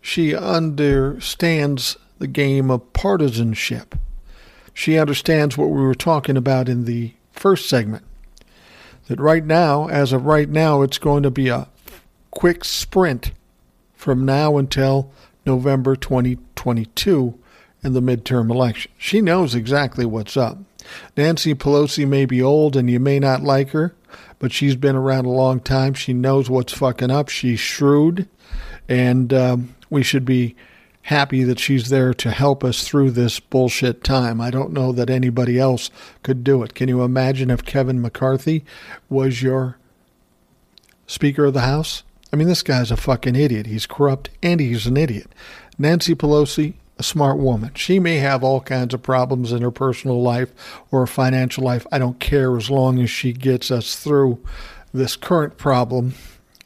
[0.00, 3.94] She understands the game of partisanship.
[4.72, 8.04] She understands what we were talking about in the first segment.
[9.08, 11.68] That right now, as of right now, it's going to be a
[12.30, 13.32] quick sprint
[13.94, 15.10] from now until
[15.44, 17.38] November 2022
[17.82, 18.90] and the midterm election.
[18.98, 20.58] She knows exactly what's up.
[21.16, 23.94] Nancy Pelosi may be old and you may not like her,
[24.38, 25.94] but she's been around a long time.
[25.94, 27.28] She knows what's fucking up.
[27.28, 28.28] She's shrewd,
[28.88, 30.54] and um, we should be
[31.06, 34.40] happy that she's there to help us through this bullshit time.
[34.40, 35.88] I don't know that anybody else
[36.24, 36.74] could do it.
[36.74, 38.64] Can you imagine if Kevin McCarthy
[39.08, 39.76] was your
[41.06, 42.02] Speaker of the House?
[42.32, 43.66] I mean, this guy's a fucking idiot.
[43.66, 45.30] He's corrupt and he's an idiot.
[45.78, 47.70] Nancy Pelosi, a smart woman.
[47.74, 50.52] She may have all kinds of problems in her personal life
[50.90, 51.86] or financial life.
[51.92, 54.40] I don't care as long as she gets us through
[54.92, 56.14] this current problem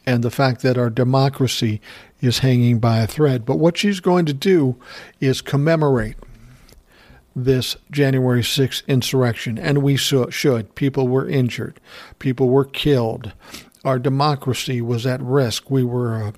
[0.07, 1.81] and the fact that our democracy
[2.21, 3.45] is hanging by a thread.
[3.45, 4.77] But what she's going to do
[5.21, 6.17] is commemorate
[7.37, 10.75] this January 6th insurrection, and we should.
[10.75, 11.81] People were injured,
[12.19, 13.33] people were killed.
[13.85, 15.71] Our democracy was at risk.
[15.71, 16.35] We were a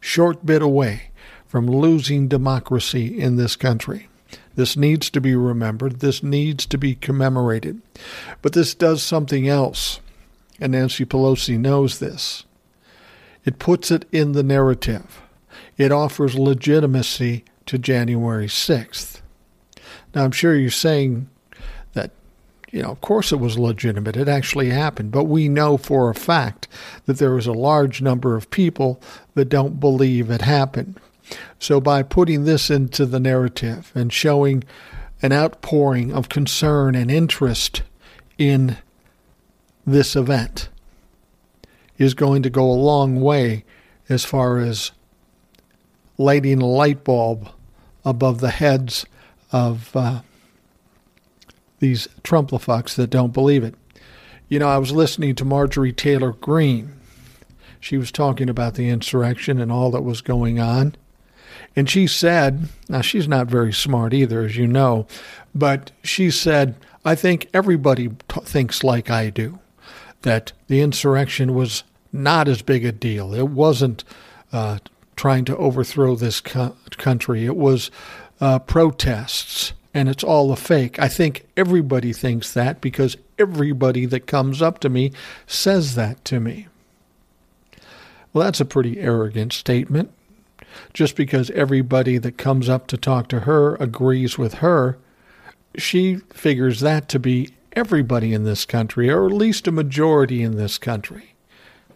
[0.00, 1.10] short bit away
[1.46, 4.08] from losing democracy in this country.
[4.54, 6.00] This needs to be remembered.
[6.00, 7.82] This needs to be commemorated.
[8.40, 10.00] But this does something else,
[10.60, 12.46] and Nancy Pelosi knows this.
[13.44, 15.22] It puts it in the narrative.
[15.76, 19.20] It offers legitimacy to January 6th.
[20.14, 21.28] Now, I'm sure you're saying
[21.94, 22.10] that,
[22.70, 24.16] you know, of course it was legitimate.
[24.16, 25.10] It actually happened.
[25.10, 26.68] But we know for a fact
[27.06, 29.00] that there is a large number of people
[29.34, 31.00] that don't believe it happened.
[31.58, 34.64] So, by putting this into the narrative and showing
[35.22, 37.82] an outpouring of concern and interest
[38.36, 38.76] in
[39.86, 40.68] this event,
[42.02, 43.64] is going to go a long way
[44.08, 44.92] as far as
[46.18, 47.48] lighting a light bulb
[48.04, 49.06] above the heads
[49.52, 50.22] of uh,
[51.78, 53.74] these Trumplafucks that don't believe it.
[54.48, 56.92] You know, I was listening to Marjorie Taylor Greene.
[57.80, 60.94] She was talking about the insurrection and all that was going on.
[61.74, 65.06] And she said, now she's not very smart either, as you know,
[65.54, 69.58] but she said, I think everybody t- thinks like I do,
[70.20, 71.82] that the insurrection was
[72.12, 73.34] not as big a deal.
[73.34, 74.04] It wasn't
[74.52, 74.78] uh,
[75.16, 77.90] trying to overthrow this co- country, it was
[78.40, 80.98] uh, protests, and it's all a fake.
[80.98, 85.12] I think everybody thinks that because everybody that comes up to me
[85.46, 86.66] says that to me.
[88.32, 90.10] Well, that's a pretty arrogant statement.
[90.94, 94.98] Just because everybody that comes up to talk to her agrees with her,
[95.76, 100.56] she figures that to be everybody in this country, or at least a majority in
[100.56, 101.31] this country,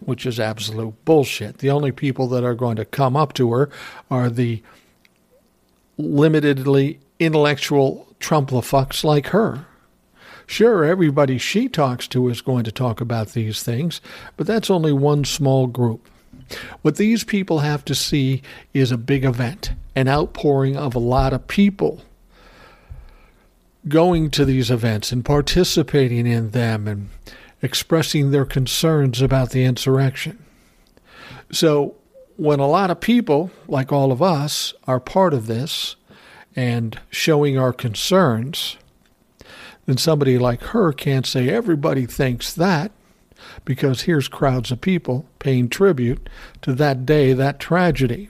[0.01, 1.59] which is absolute bullshit.
[1.59, 3.71] The only people that are going to come up to her
[4.11, 4.63] are the
[5.99, 9.67] limitedly intellectual Trumplafucks like her.
[10.47, 14.01] Sure, everybody she talks to is going to talk about these things,
[14.37, 16.09] but that's only one small group.
[16.83, 21.33] What these people have to see is a big event, an outpouring of a lot
[21.33, 22.03] of people
[23.89, 27.09] going to these events and participating in them and
[27.63, 30.45] expressing their concerns about the insurrection.
[31.51, 31.95] So,
[32.37, 35.97] when a lot of people, like all of us, are part of this
[36.55, 38.77] and showing our concerns,
[39.87, 42.93] then somebody like her can't say everybody thinks that
[43.65, 46.29] because here's crowds of people paying tribute
[46.63, 48.29] to that day, that tragedy.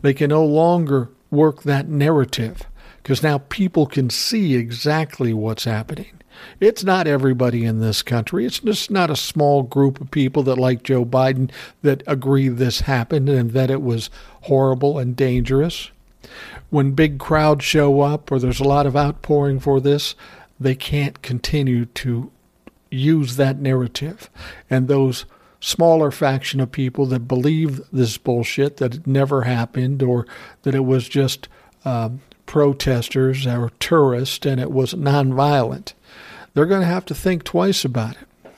[0.00, 2.62] They can no longer work that narrative
[3.04, 6.22] because now people can see exactly what's happening.
[6.58, 8.46] It's not everybody in this country.
[8.46, 11.50] It's just not a small group of people that, like Joe Biden,
[11.82, 14.08] that agree this happened and that it was
[14.44, 15.90] horrible and dangerous.
[16.70, 20.14] When big crowds show up or there's a lot of outpouring for this,
[20.58, 22.32] they can't continue to
[22.90, 24.30] use that narrative.
[24.70, 25.26] And those
[25.60, 30.26] smaller faction of people that believe this bullshit that it never happened or
[30.62, 31.48] that it was just
[31.84, 35.94] um, protesters or tourists and it was nonviolent,
[36.52, 38.52] they're going to have to think twice about it.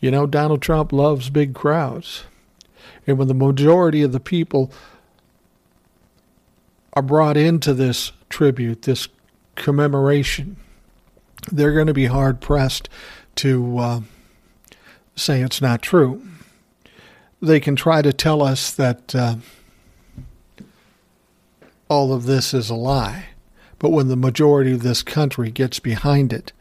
[0.00, 2.24] You know, Donald Trump loves big crowds.
[3.06, 4.72] And when the majority of the people
[6.94, 9.08] are brought into this tribute, this
[9.56, 10.56] commemoration,
[11.50, 12.88] they're going to be hard pressed
[13.36, 14.00] to uh,
[15.16, 16.22] say it's not true.
[17.42, 19.36] They can try to tell us that uh,
[21.90, 23.26] all of this is a lie,
[23.78, 26.54] but when the majority of this country gets behind it,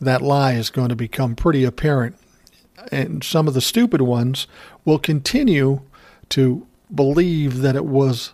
[0.00, 2.16] that lie is going to become pretty apparent.
[2.90, 4.46] And some of the stupid ones
[4.86, 5.82] will continue
[6.30, 8.32] to believe that it was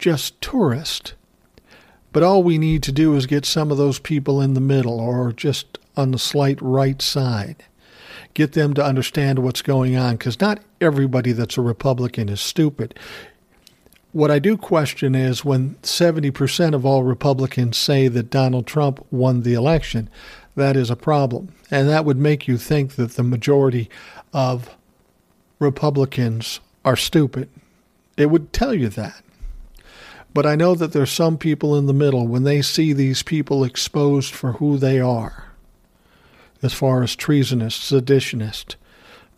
[0.00, 1.14] just tourist
[2.12, 5.00] but all we need to do is get some of those people in the middle
[5.00, 7.64] or just on the slight right side.
[8.34, 12.94] Get them to understand what's going on because not everybody that's a Republican is stupid.
[14.12, 19.40] What I do question is when 70% of all Republicans say that Donald Trump won
[19.40, 20.10] the election,
[20.54, 21.54] that is a problem.
[21.70, 23.88] And that would make you think that the majority
[24.34, 24.76] of
[25.58, 27.48] Republicans are stupid.
[28.18, 29.22] It would tell you that.
[30.34, 33.64] But I know that there's some people in the middle when they see these people
[33.64, 35.52] exposed for who they are,
[36.62, 38.76] as far as treasonists, seditionists,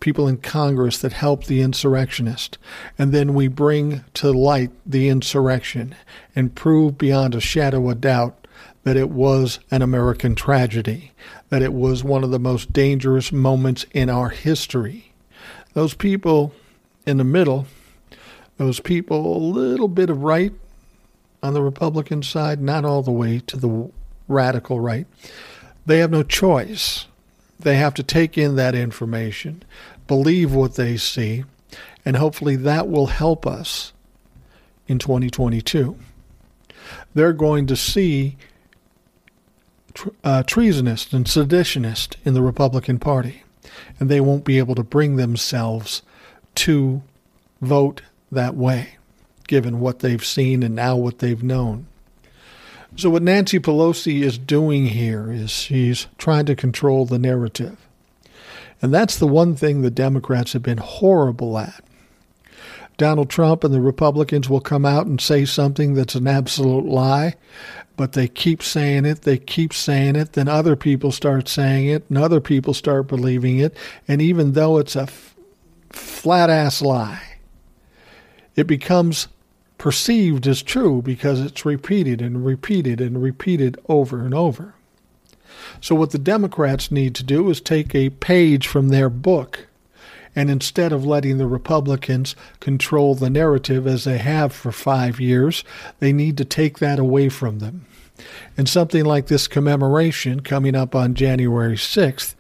[0.01, 2.59] people in Congress that helped the insurrectionist,
[2.99, 5.95] and then we bring to light the insurrection
[6.37, 8.47] and prove beyond a shadow of doubt
[8.83, 11.13] that it was an American tragedy,
[11.49, 15.13] that it was one of the most dangerous moments in our history.
[15.73, 16.53] Those people
[17.07, 17.67] in the middle,
[18.59, 20.53] those people a little bit of right
[21.43, 23.91] on the Republican side, not all the way to the
[24.29, 25.07] radical right.
[25.87, 27.07] They have no choice.
[27.65, 29.63] They have to take in that information,
[30.07, 31.45] believe what they see,
[32.05, 33.95] and hopefully that will help us
[34.87, 35.97] in 2022.
[37.15, 38.37] They're going to see
[40.23, 43.45] uh, treasonist and seditionist in the Republican Party,
[43.99, 46.03] and they won't be able to bring themselves
[46.57, 47.03] to
[47.63, 48.99] vote that way,
[49.47, 51.87] given what they've seen and now what they've known.
[52.97, 57.77] So, what Nancy Pelosi is doing here is she's trying to control the narrative.
[58.81, 61.83] And that's the one thing the Democrats have been horrible at.
[62.97, 67.35] Donald Trump and the Republicans will come out and say something that's an absolute lie,
[67.97, 72.05] but they keep saying it, they keep saying it, then other people start saying it,
[72.09, 73.77] and other people start believing it.
[74.07, 75.35] And even though it's a f-
[75.91, 77.39] flat ass lie,
[78.55, 79.27] it becomes
[79.79, 84.75] perceived as true because it's repeated and repeated and repeated over and over.
[85.81, 89.67] So, what the Democrats need to do is take a page from their book
[90.37, 95.63] and instead of letting the Republicans control the narrative as they have for five years,
[96.01, 97.87] they need to take that away from them.
[98.57, 102.35] And something like this commemoration coming up on January 6th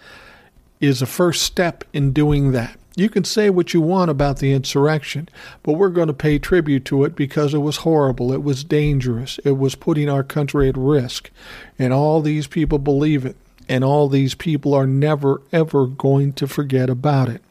[0.80, 2.78] is a first step in doing that.
[2.96, 5.28] You can say what you want about the insurrection,
[5.64, 9.38] but we're going to pay tribute to it because it was horrible, it was dangerous,
[9.44, 11.30] it was putting our country at risk.
[11.76, 13.36] And all these people believe it,
[13.68, 17.42] and all these people are never, ever going to forget about it.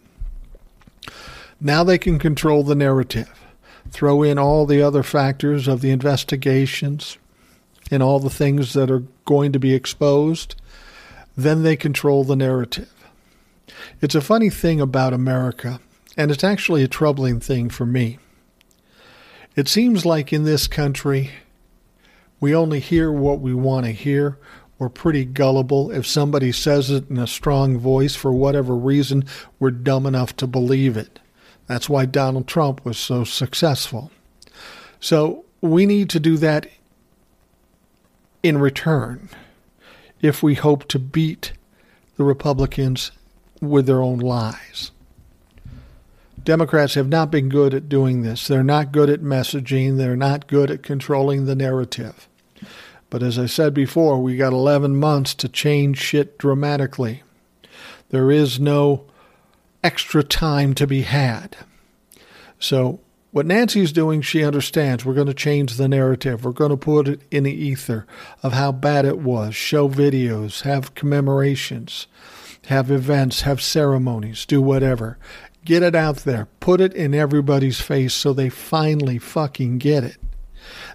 [1.59, 3.43] Now they can control the narrative,
[3.89, 7.17] throw in all the other factors of the investigations
[7.91, 10.55] and all the things that are going to be exposed.
[11.35, 12.92] Then they control the narrative.
[14.01, 15.79] It's a funny thing about America,
[16.17, 18.19] and it's actually a troubling thing for me.
[19.55, 21.31] It seems like in this country,
[22.39, 24.37] we only hear what we want to hear.
[24.79, 25.91] We're pretty gullible.
[25.91, 29.23] If somebody says it in a strong voice for whatever reason,
[29.59, 31.19] we're dumb enough to believe it.
[31.67, 34.11] That's why Donald Trump was so successful.
[34.99, 36.67] So we need to do that
[38.41, 39.29] in return
[40.21, 41.53] if we hope to beat
[42.17, 43.11] the Republicans
[43.69, 44.91] with their own lies.
[46.43, 48.47] Democrats have not been good at doing this.
[48.47, 49.97] They're not good at messaging.
[49.97, 52.27] They're not good at controlling the narrative.
[53.09, 57.23] But as I said before, we got 11 months to change shit dramatically.
[58.09, 59.05] There is no
[59.83, 61.55] extra time to be had.
[62.59, 62.99] So,
[63.31, 65.03] what Nancy's doing, she understands.
[65.03, 66.45] We're going to change the narrative.
[66.45, 68.05] We're going to put it in the ether
[68.43, 72.05] of how bad it was, show videos, have commemorations,
[72.67, 75.17] have events, have ceremonies, do whatever.
[75.65, 76.47] Get it out there.
[76.59, 80.17] Put it in everybody's face so they finally fucking get it.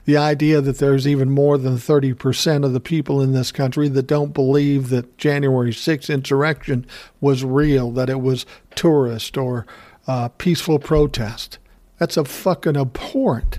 [0.04, 4.06] The idea that there's even more than 30% of the people in this country that
[4.06, 6.86] don't believe that January 6th insurrection
[7.20, 9.66] was real, that it was tourist or
[10.06, 11.58] uh, peaceful protest.
[11.98, 13.58] That's a fucking abhorrent.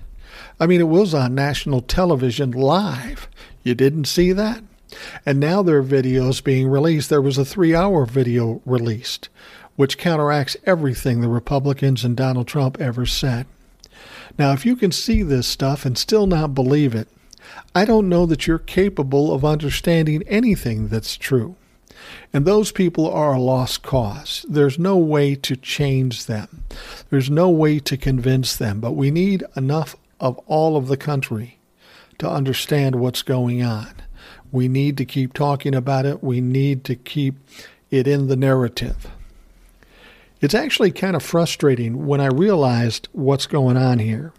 [0.59, 3.29] I mean, it was on national television live.
[3.63, 4.63] You didn't see that?
[5.25, 7.09] And now there are videos being released.
[7.09, 9.29] There was a three hour video released,
[9.75, 13.45] which counteracts everything the Republicans and Donald Trump ever said.
[14.37, 17.07] Now, if you can see this stuff and still not believe it,
[17.75, 21.55] I don't know that you're capable of understanding anything that's true.
[22.31, 24.45] And those people are a lost cause.
[24.47, 26.63] There's no way to change them.
[27.09, 28.79] There's no way to convince them.
[28.79, 31.59] But we need enough of all of the country
[32.19, 33.93] to understand what's going on.
[34.51, 36.23] We need to keep talking about it.
[36.23, 37.35] We need to keep
[37.91, 39.07] it in the narrative.
[40.41, 44.31] It's actually kind of frustrating when I realized what's going on here.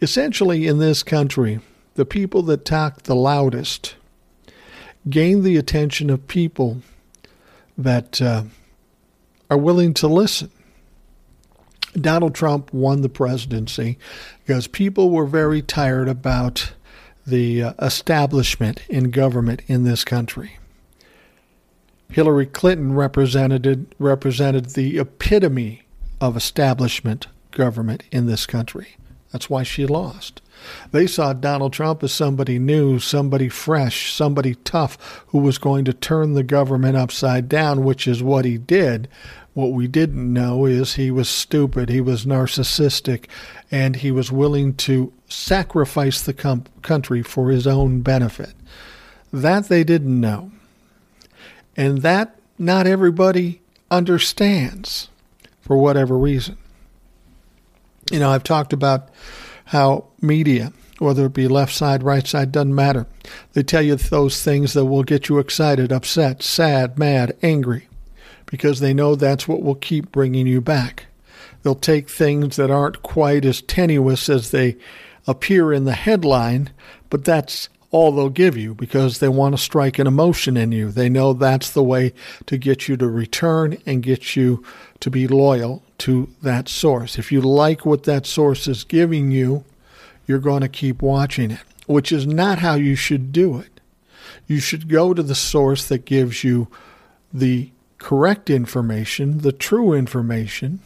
[0.00, 1.60] Essentially, in this country,
[1.94, 3.94] the people that talk the loudest
[5.08, 6.82] gain the attention of people
[7.76, 8.44] that uh,
[9.50, 10.50] are willing to listen.
[11.94, 13.98] Donald Trump won the presidency
[14.44, 16.72] because people were very tired about
[17.26, 20.58] the uh, establishment in government in this country.
[22.10, 25.82] Hillary Clinton represented represented the epitome
[26.20, 28.96] of establishment government in this country.
[29.32, 30.42] That's why she lost.
[30.92, 35.92] They saw Donald Trump as somebody new, somebody fresh, somebody tough who was going to
[35.92, 39.08] turn the government upside down, which is what he did.
[39.54, 43.26] What we didn't know is he was stupid, he was narcissistic,
[43.70, 48.54] and he was willing to sacrifice the com- country for his own benefit.
[49.32, 50.52] That they didn't know.
[51.76, 55.08] And that not everybody understands
[55.60, 56.56] for whatever reason.
[58.10, 59.10] You know, I've talked about
[59.66, 63.06] how media, whether it be left side, right side, doesn't matter.
[63.52, 67.88] They tell you those things that will get you excited, upset, sad, mad, angry,
[68.52, 71.06] because they know that's what will keep bringing you back.
[71.62, 74.76] They'll take things that aren't quite as tenuous as they
[75.26, 76.68] appear in the headline,
[77.08, 80.92] but that's all they'll give you because they want to strike an emotion in you.
[80.92, 82.12] They know that's the way
[82.44, 84.62] to get you to return and get you
[85.00, 87.18] to be loyal to that source.
[87.18, 89.64] If you like what that source is giving you,
[90.26, 93.80] you're going to keep watching it, which is not how you should do it.
[94.46, 96.68] You should go to the source that gives you
[97.32, 97.70] the
[98.02, 100.80] correct information, the true information,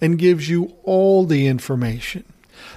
[0.00, 2.24] and gives you all the information.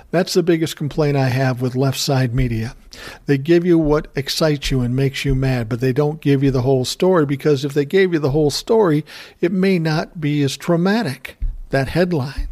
[0.09, 2.75] That's the biggest complaint I have with left side media.
[3.27, 6.49] They give you what excites you and makes you mad, but they don't give you
[6.49, 9.05] the whole story because if they gave you the whole story,
[9.39, 11.37] it may not be as traumatic,
[11.69, 12.47] that headline.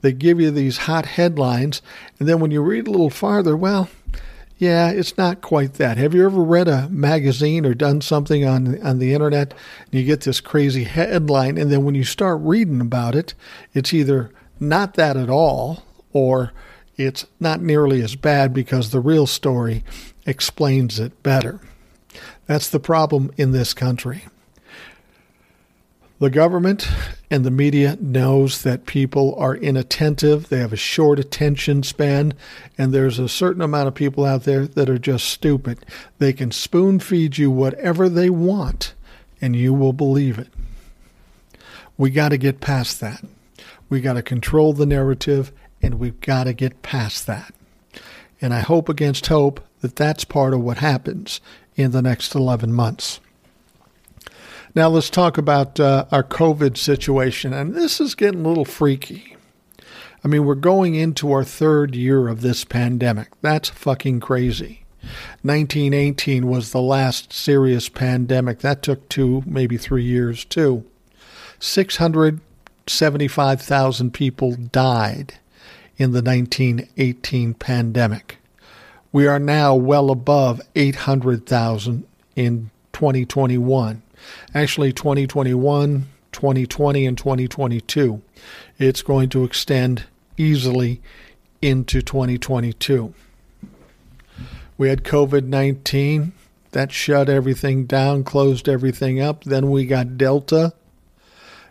[0.00, 1.82] They give you these hot headlines,
[2.18, 3.90] and then when you read a little farther, well,
[4.56, 5.96] yeah, it's not quite that.
[5.96, 9.52] Have you ever read a magazine or done something on on the internet
[9.84, 13.34] and you get this crazy headline and then when you start reading about it,
[13.72, 14.30] it's either
[14.60, 15.82] not that at all
[16.12, 16.52] or
[16.96, 19.82] it's not nearly as bad because the real story
[20.26, 21.60] explains it better.
[22.46, 24.24] That's the problem in this country.
[26.20, 26.88] The government
[27.28, 32.34] and the media knows that people are inattentive, they have a short attention span,
[32.78, 35.84] and there's a certain amount of people out there that are just stupid.
[36.18, 38.94] They can spoon feed you whatever they want
[39.40, 40.48] and you will believe it.
[41.98, 43.24] We got to get past that.
[43.88, 45.52] We got to control the narrative
[45.82, 47.52] and we've got to get past that.
[48.40, 51.40] And I hope against hope that that's part of what happens
[51.76, 53.20] in the next 11 months.
[54.76, 57.52] Now let's talk about uh, our COVID situation.
[57.52, 59.36] And this is getting a little freaky.
[60.24, 63.28] I mean, we're going into our third year of this pandemic.
[63.40, 64.80] That's fucking crazy.
[65.42, 68.58] 1918 was the last serious pandemic.
[68.60, 70.84] That took two, maybe three years too.
[71.60, 75.34] 675,000 people died
[75.98, 78.38] in the 1918 pandemic.
[79.12, 82.04] We are now well above 800,000
[82.34, 84.02] in 2021
[84.54, 88.22] actually 2021, 2020, and 2022.
[88.78, 90.04] It's going to extend
[90.36, 91.00] easily
[91.62, 93.14] into 2022.
[94.76, 96.32] We had COVID 19.
[96.72, 99.44] That shut everything down, closed everything up.
[99.44, 100.72] Then we got Delta.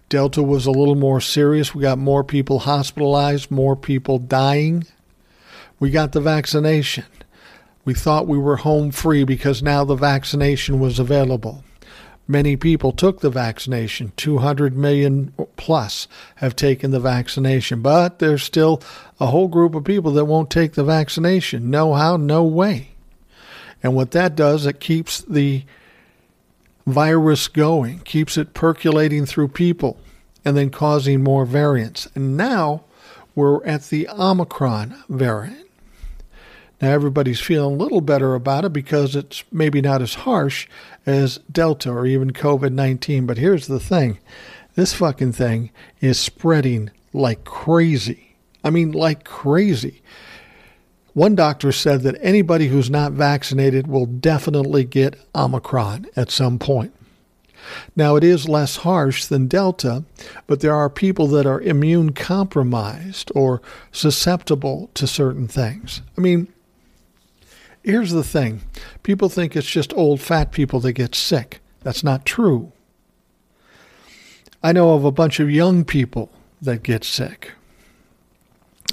[0.07, 1.75] Delta was a little more serious.
[1.75, 4.85] We got more people hospitalized, more people dying.
[5.79, 7.05] We got the vaccination.
[7.83, 11.63] We thought we were home free because now the vaccination was available.
[12.27, 14.13] Many people took the vaccination.
[14.15, 18.81] 200 million plus have taken the vaccination, but there's still
[19.19, 21.69] a whole group of people that won't take the vaccination.
[21.69, 22.89] No how, no way.
[23.81, 25.65] And what that does, it keeps the
[26.87, 29.99] virus going, keeps it percolating through people,
[30.45, 32.07] and then causing more variants.
[32.15, 32.83] And now
[33.35, 35.67] we're at the Omicron variant.
[36.83, 40.67] Now everybody's feeling a little better about it because it's maybe not as harsh
[41.05, 43.25] as Delta or even COVID 19.
[43.25, 44.19] But here's the thing
[44.75, 45.71] this fucking thing
[46.01, 48.35] is spreading like crazy.
[48.65, 50.01] I mean, like crazy.
[51.13, 56.93] One doctor said that anybody who's not vaccinated will definitely get Omicron at some point.
[57.95, 60.03] Now, it is less harsh than Delta,
[60.47, 63.61] but there are people that are immune compromised or
[63.93, 66.01] susceptible to certain things.
[66.17, 66.49] I mean,
[67.83, 68.61] Here's the thing
[69.03, 71.59] people think it's just old fat people that get sick.
[71.81, 72.71] That's not true.
[74.63, 76.31] I know of a bunch of young people
[76.61, 77.51] that get sick.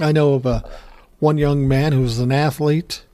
[0.00, 0.68] I know of a
[1.20, 3.04] one young man who was an athlete,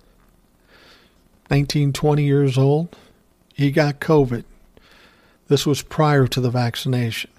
[1.50, 2.96] 19, 20 years old.
[3.52, 4.44] He got COVID.
[5.48, 7.30] This was prior to the vaccination.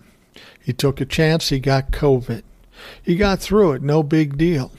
[0.62, 2.44] He took a chance, he got COVID.
[3.02, 4.72] He got through it, no big deal.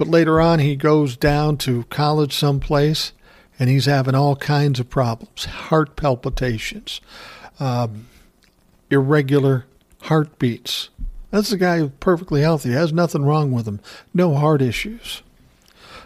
[0.00, 3.12] But later on, he goes down to college someplace
[3.58, 7.02] and he's having all kinds of problems heart palpitations,
[7.58, 8.08] um,
[8.90, 9.66] irregular
[10.04, 10.88] heartbeats.
[11.30, 13.78] That's a guy who's perfectly healthy, has nothing wrong with him,
[14.14, 15.22] no heart issues.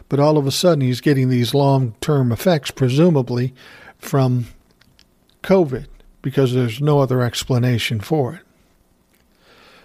[0.08, 3.54] But all of a sudden, he's getting these long term effects, presumably
[3.98, 4.46] from
[5.44, 5.86] COVID,
[6.20, 8.40] because there's no other explanation for it.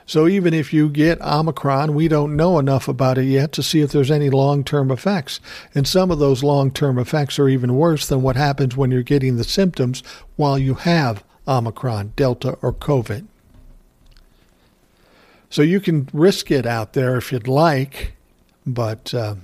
[0.09, 3.81] So even if you get Omicron, we don't know enough about it yet to see
[3.81, 5.39] if there's any long term effects.
[5.75, 9.03] And some of those long term effects are even worse than what happens when you're
[9.03, 10.01] getting the symptoms
[10.35, 13.27] while you have Omicron, Delta, or COVID.
[15.51, 18.13] So you can risk it out there if you'd like,
[18.65, 19.35] but uh,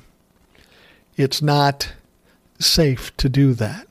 [1.16, 1.94] it's not
[2.58, 3.88] safe to do that.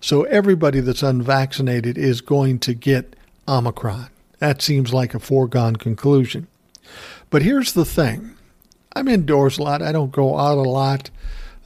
[0.00, 3.16] So everybody that's unvaccinated is going to get
[3.48, 4.10] Omicron.
[4.44, 6.48] That seems like a foregone conclusion.
[7.30, 8.36] But here's the thing
[8.94, 11.08] I'm indoors a lot, I don't go out a lot.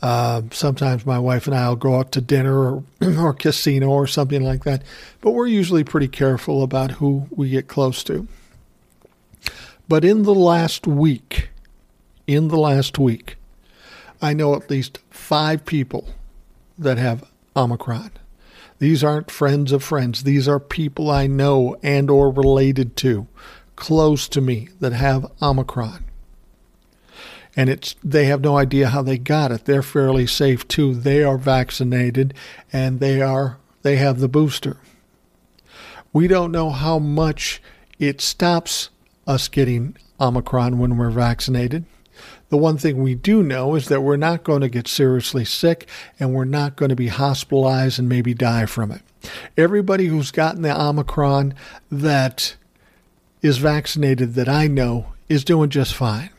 [0.01, 2.85] Uh, sometimes my wife and I will go out to dinner or,
[3.19, 4.85] or casino or something like that,
[5.21, 8.29] but we're usually pretty careful about who we get close to.
[9.89, 11.49] But in the last week,
[12.29, 13.39] in the last week,
[14.23, 16.11] I know at least five people
[16.79, 17.25] that have
[17.57, 18.13] Omicron.
[18.79, 20.23] These aren't friends of friends.
[20.23, 23.27] These are people I know and or related to,
[23.77, 26.05] close to me that have Omicron.
[27.57, 29.65] And it's they have no idea how they got it.
[29.65, 30.95] They're fairly safe too.
[30.95, 32.35] They are vaccinated
[32.73, 34.77] and they are they have the booster.
[36.13, 37.61] We don't know how much
[37.99, 38.91] it stops
[39.27, 41.85] us getting Omicron when we're vaccinated.
[42.51, 45.89] The one thing we do know is that we're not going to get seriously sick
[46.19, 49.03] and we're not going to be hospitalized and maybe die from it.
[49.57, 51.55] Everybody who's gotten the Omicron
[51.91, 52.57] that
[53.43, 56.31] is vaccinated that I know is doing just fine.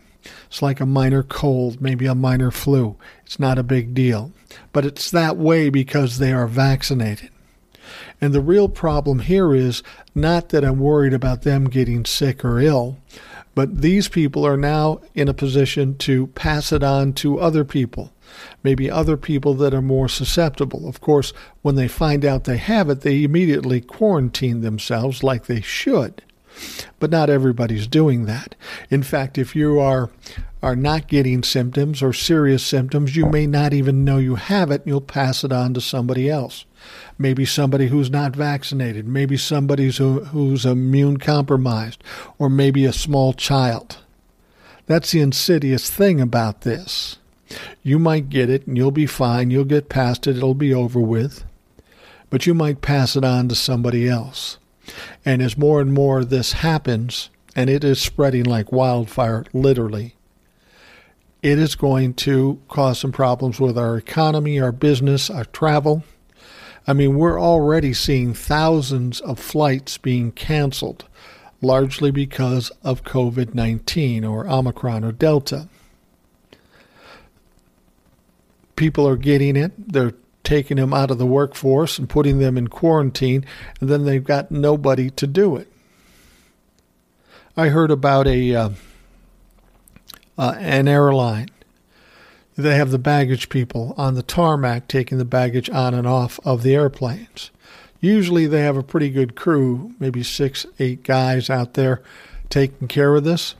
[0.48, 2.96] It's like a minor cold, maybe a minor flu.
[3.26, 4.32] It's not a big deal.
[4.74, 7.30] But it's that way because they are vaccinated.
[8.20, 9.84] And the real problem here is
[10.14, 12.98] not that I'm worried about them getting sick or ill,
[13.60, 18.14] but these people are now in a position to pass it on to other people,
[18.64, 20.88] maybe other people that are more susceptible.
[20.88, 25.60] Of course, when they find out they have it, they immediately quarantine themselves like they
[25.60, 26.24] should.
[27.00, 28.56] But not everybody's doing that.
[28.90, 30.10] In fact, if you are
[30.64, 34.84] are not getting symptoms or serious symptoms, you may not even know you have it
[34.84, 36.64] and you'll pass it on to somebody else
[37.18, 42.04] maybe somebody who's not vaccinated, maybe somebody who, who's immune compromised,
[42.38, 43.98] or maybe a small child.
[44.86, 47.18] That's the insidious thing about this.
[47.84, 51.00] You might get it and you'll be fine, you'll get past it, it'll be over
[51.00, 51.44] with,
[52.30, 54.58] but you might pass it on to somebody else.
[55.26, 60.16] And as more and more of this happens, and it is spreading like wildfire, literally,
[61.42, 66.04] it is going to cause some problems with our economy, our business, our travel.
[66.88, 71.06] I mean, we're already seeing thousands of flights being canceled,
[71.62, 75.68] largely because of COVID 19 or Omicron or Delta.
[78.76, 80.14] People are getting it, they're
[80.44, 83.46] taking them out of the workforce and putting them in quarantine,
[83.80, 85.68] and then they've got nobody to do it.
[87.56, 88.70] I heard about a uh,
[90.38, 91.50] uh, an airline
[92.62, 96.64] they have the baggage people on the tarmac taking the baggage on and off of
[96.64, 97.52] the airplanes.
[98.02, 102.02] Usually they have a pretty good crew, maybe six, eight guys out there
[102.50, 103.56] taking care of this.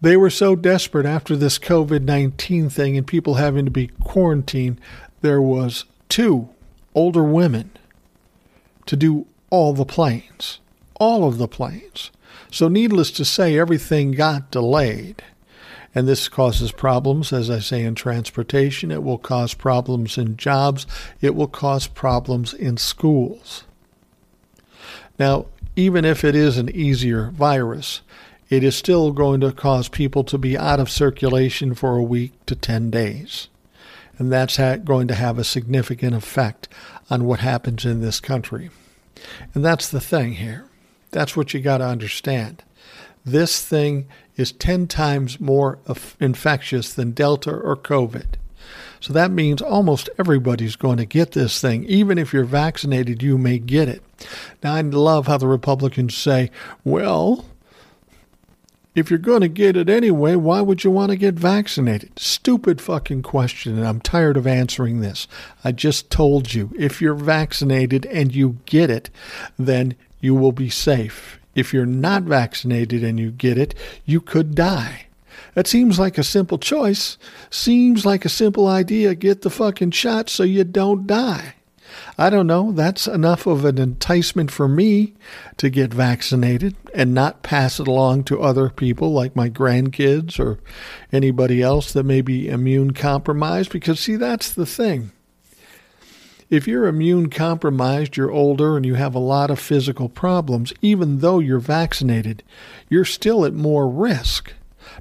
[0.00, 4.80] They were so desperate after this COVID 19 thing and people having to be quarantined,
[5.20, 6.48] there was two
[6.94, 7.70] older women
[8.86, 10.58] to do all the planes,
[10.98, 12.10] all of the planes.
[12.50, 15.22] So needless to say, everything got delayed.
[15.94, 18.90] And this causes problems, as I say, in transportation.
[18.90, 20.86] It will cause problems in jobs.
[21.20, 23.64] It will cause problems in schools.
[25.18, 28.02] Now, even if it is an easier virus,
[28.48, 32.32] it is still going to cause people to be out of circulation for a week
[32.46, 33.48] to 10 days.
[34.18, 36.68] And that's going to have a significant effect
[37.08, 38.70] on what happens in this country.
[39.54, 40.66] And that's the thing here.
[41.10, 42.62] That's what you got to understand.
[43.24, 44.06] This thing
[44.40, 45.78] is 10 times more
[46.18, 48.26] infectious than Delta or COVID.
[49.00, 51.84] So that means almost everybody's going to get this thing.
[51.84, 54.02] Even if you're vaccinated, you may get it.
[54.62, 56.50] Now, I love how the Republicans say,
[56.84, 57.46] well,
[58.94, 62.18] if you're going to get it anyway, why would you want to get vaccinated?
[62.18, 65.26] Stupid fucking question, and I'm tired of answering this.
[65.64, 69.08] I just told you if you're vaccinated and you get it,
[69.58, 74.54] then you will be safe if you're not vaccinated and you get it, you could
[74.54, 75.06] die.
[75.54, 77.18] That seems like a simple choice.
[77.50, 79.14] Seems like a simple idea.
[79.14, 81.54] Get the fucking shot so you don't die.
[82.16, 82.72] I don't know.
[82.72, 85.14] That's enough of an enticement for me
[85.56, 90.60] to get vaccinated and not pass it along to other people like my grandkids or
[91.12, 93.72] anybody else that may be immune compromised.
[93.72, 95.10] Because, see, that's the thing.
[96.50, 101.20] If you're immune compromised, you're older, and you have a lot of physical problems, even
[101.20, 102.42] though you're vaccinated,
[102.88, 104.52] you're still at more risk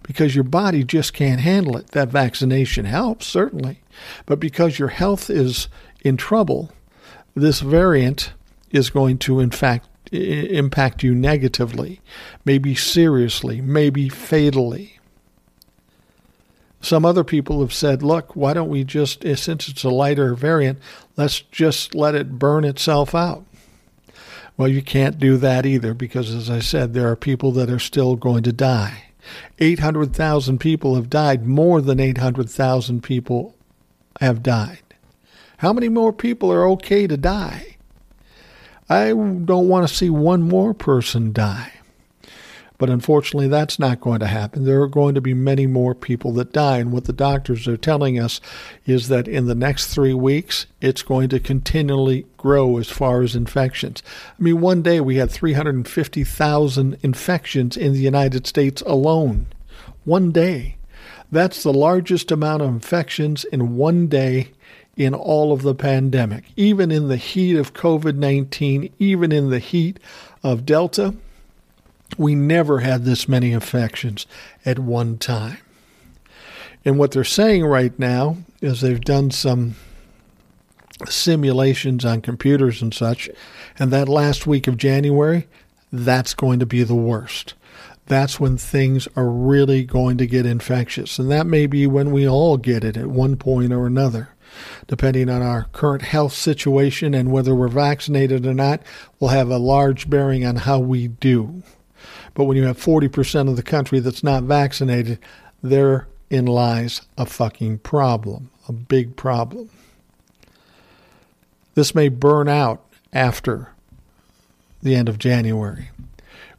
[0.04, 1.88] because your body just can't handle it.
[1.88, 3.82] That vaccination helps, certainly,
[4.28, 5.68] but because your health is
[6.02, 6.72] in trouble,
[7.34, 8.34] this variant
[8.70, 12.00] is going to, in fact, impact you negatively,
[12.46, 14.99] maybe seriously, maybe fatally.
[16.82, 20.34] Some other people have said, look, why don't we just, eh, since it's a lighter
[20.34, 20.80] variant,
[21.18, 23.46] let's just let it burn itself out.
[24.56, 27.80] Well, you can't do that either because, as I said, there are people that are
[27.80, 29.04] still going to die.
[29.60, 31.46] 800,000 people have died.
[31.46, 33.56] More than 800,000 people
[34.20, 34.82] have died.
[35.58, 37.78] How many more people are okay to die?
[38.90, 41.79] I don't want to see one more person die.
[42.80, 44.64] But unfortunately, that's not going to happen.
[44.64, 46.78] There are going to be many more people that die.
[46.78, 48.40] And what the doctors are telling us
[48.86, 53.36] is that in the next three weeks, it's going to continually grow as far as
[53.36, 54.02] infections.
[54.40, 59.48] I mean, one day we had 350,000 infections in the United States alone.
[60.06, 60.78] One day.
[61.32, 64.52] That's the largest amount of infections in one day
[64.96, 66.46] in all of the pandemic.
[66.56, 70.00] Even in the heat of COVID 19, even in the heat
[70.44, 71.14] of Delta,
[72.18, 74.26] we never had this many infections
[74.66, 75.58] at one time.
[76.84, 79.76] And what they're saying right now is they've done some
[81.08, 83.30] simulations on computers and such,
[83.78, 85.48] and that last week of January,
[85.92, 87.54] that's going to be the worst.
[88.06, 91.20] That's when things are really going to get infectious.
[91.20, 94.30] And that may be when we all get it at one point or another
[94.88, 98.82] depending on our current health situation and whether we're vaccinated or not,
[99.20, 101.62] will have a large bearing on how we do.
[102.34, 105.20] But when you have 40% of the country that's not vaccinated,
[105.62, 109.70] therein lies a fucking problem, a big problem.
[111.76, 112.84] This may burn out
[113.14, 113.74] after
[114.82, 115.90] the end of January.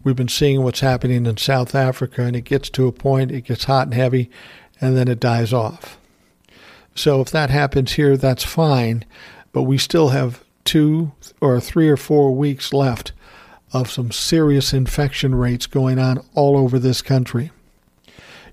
[0.02, 3.42] We've been seeing what's happening in South Africa, and it gets to a point, it
[3.42, 4.30] gets hot and heavy,
[4.80, 5.98] and then it dies off.
[6.94, 9.04] So if that happens here, that's fine.
[9.52, 13.12] But we still have two or three or four weeks left
[13.72, 17.50] of some serious infection rates going on all over this country.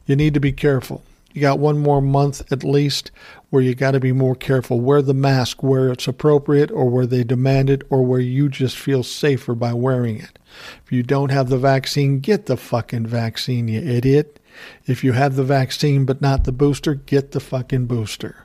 [0.05, 1.03] You need to be careful.
[1.33, 3.11] You got one more month at least
[3.49, 4.79] where you got to be more careful.
[4.79, 8.77] Wear the mask where it's appropriate or where they demand it or where you just
[8.77, 10.39] feel safer by wearing it.
[10.83, 14.39] If you don't have the vaccine, get the fucking vaccine, you idiot.
[14.87, 18.43] If you have the vaccine but not the booster, get the fucking booster.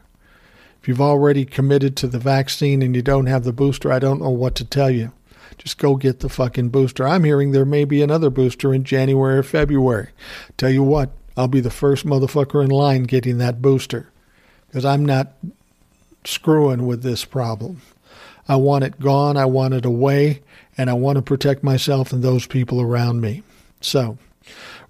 [0.82, 4.20] If you've already committed to the vaccine and you don't have the booster, I don't
[4.20, 5.12] know what to tell you.
[5.58, 7.06] Just go get the fucking booster.
[7.06, 10.08] I'm hearing there may be another booster in January or February.
[10.56, 14.08] Tell you what, I'll be the first motherfucker in line getting that booster
[14.66, 15.32] because I'm not
[16.24, 17.82] screwing with this problem.
[18.48, 20.42] I want it gone, I want it away,
[20.76, 23.42] and I want to protect myself and those people around me.
[23.80, 24.18] So,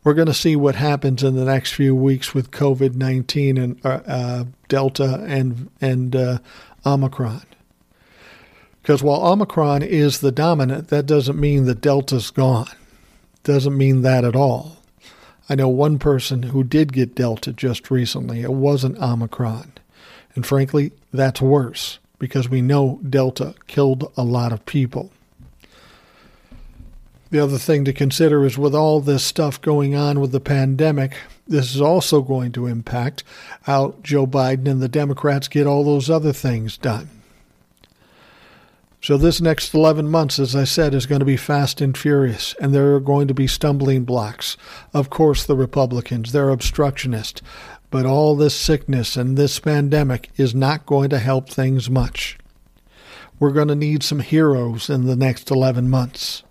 [0.04, 3.86] we're going to see what happens in the next few weeks with COVID 19 and
[3.86, 6.38] uh, uh, Delta and, and uh,
[6.84, 7.42] Omicron.
[8.82, 12.68] Because while Omicron is the dominant, that doesn't mean the Delta's gone.
[13.44, 14.78] Doesn't mean that at all.
[15.48, 18.40] I know one person who did get Delta just recently.
[18.40, 19.72] It wasn't Omicron.
[20.34, 25.12] And frankly, that's worse because we know Delta killed a lot of people.
[27.30, 31.16] The other thing to consider is with all this stuff going on with the pandemic,
[31.48, 33.24] this is also going to impact
[33.62, 37.08] how Joe Biden and the Democrats get all those other things done.
[39.02, 42.54] So, this next 11 months, as I said, is going to be fast and furious,
[42.60, 44.56] and there are going to be stumbling blocks.
[44.94, 47.42] Of course, the Republicans, they're obstructionist,
[47.90, 52.38] but all this sickness and this pandemic is not going to help things much.
[53.40, 56.44] We're going to need some heroes in the next 11 months.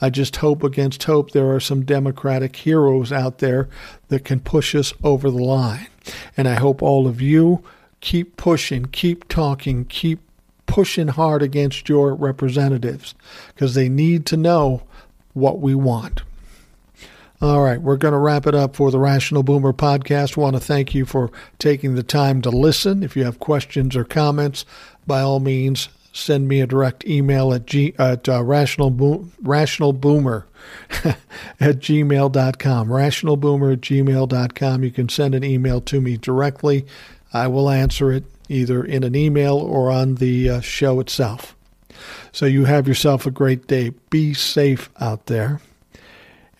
[0.00, 3.68] I just hope against hope there are some Democratic heroes out there
[4.08, 5.88] that can push us over the line.
[6.34, 7.62] And I hope all of you
[8.00, 10.20] keep pushing, keep talking, keep
[10.70, 13.16] pushing hard against your representatives
[13.48, 14.82] because they need to know
[15.34, 16.22] what we want.
[17.42, 20.38] All right, we're going to wrap it up for the Rational Boomer podcast.
[20.38, 23.02] I want to thank you for taking the time to listen.
[23.02, 24.64] If you have questions or comments,
[25.08, 30.44] by all means, send me a direct email at, g, at uh, rational, bo- rationalboomer
[31.04, 32.88] at gmail.com.
[32.88, 34.84] Rationalboomer at gmail.com.
[34.84, 36.86] You can send an email to me directly.
[37.32, 41.56] I will answer it either in an email or on the uh, show itself.
[42.32, 43.90] So you have yourself a great day.
[44.10, 45.60] Be safe out there.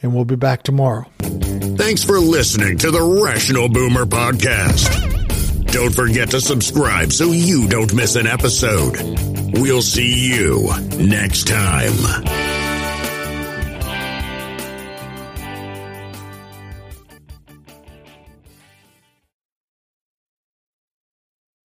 [0.03, 1.05] And we'll be back tomorrow.
[1.19, 5.67] Thanks for listening to the Rational Boomer Podcast.
[5.73, 8.97] Don't forget to subscribe so you don't miss an episode.
[9.59, 12.60] We'll see you next time.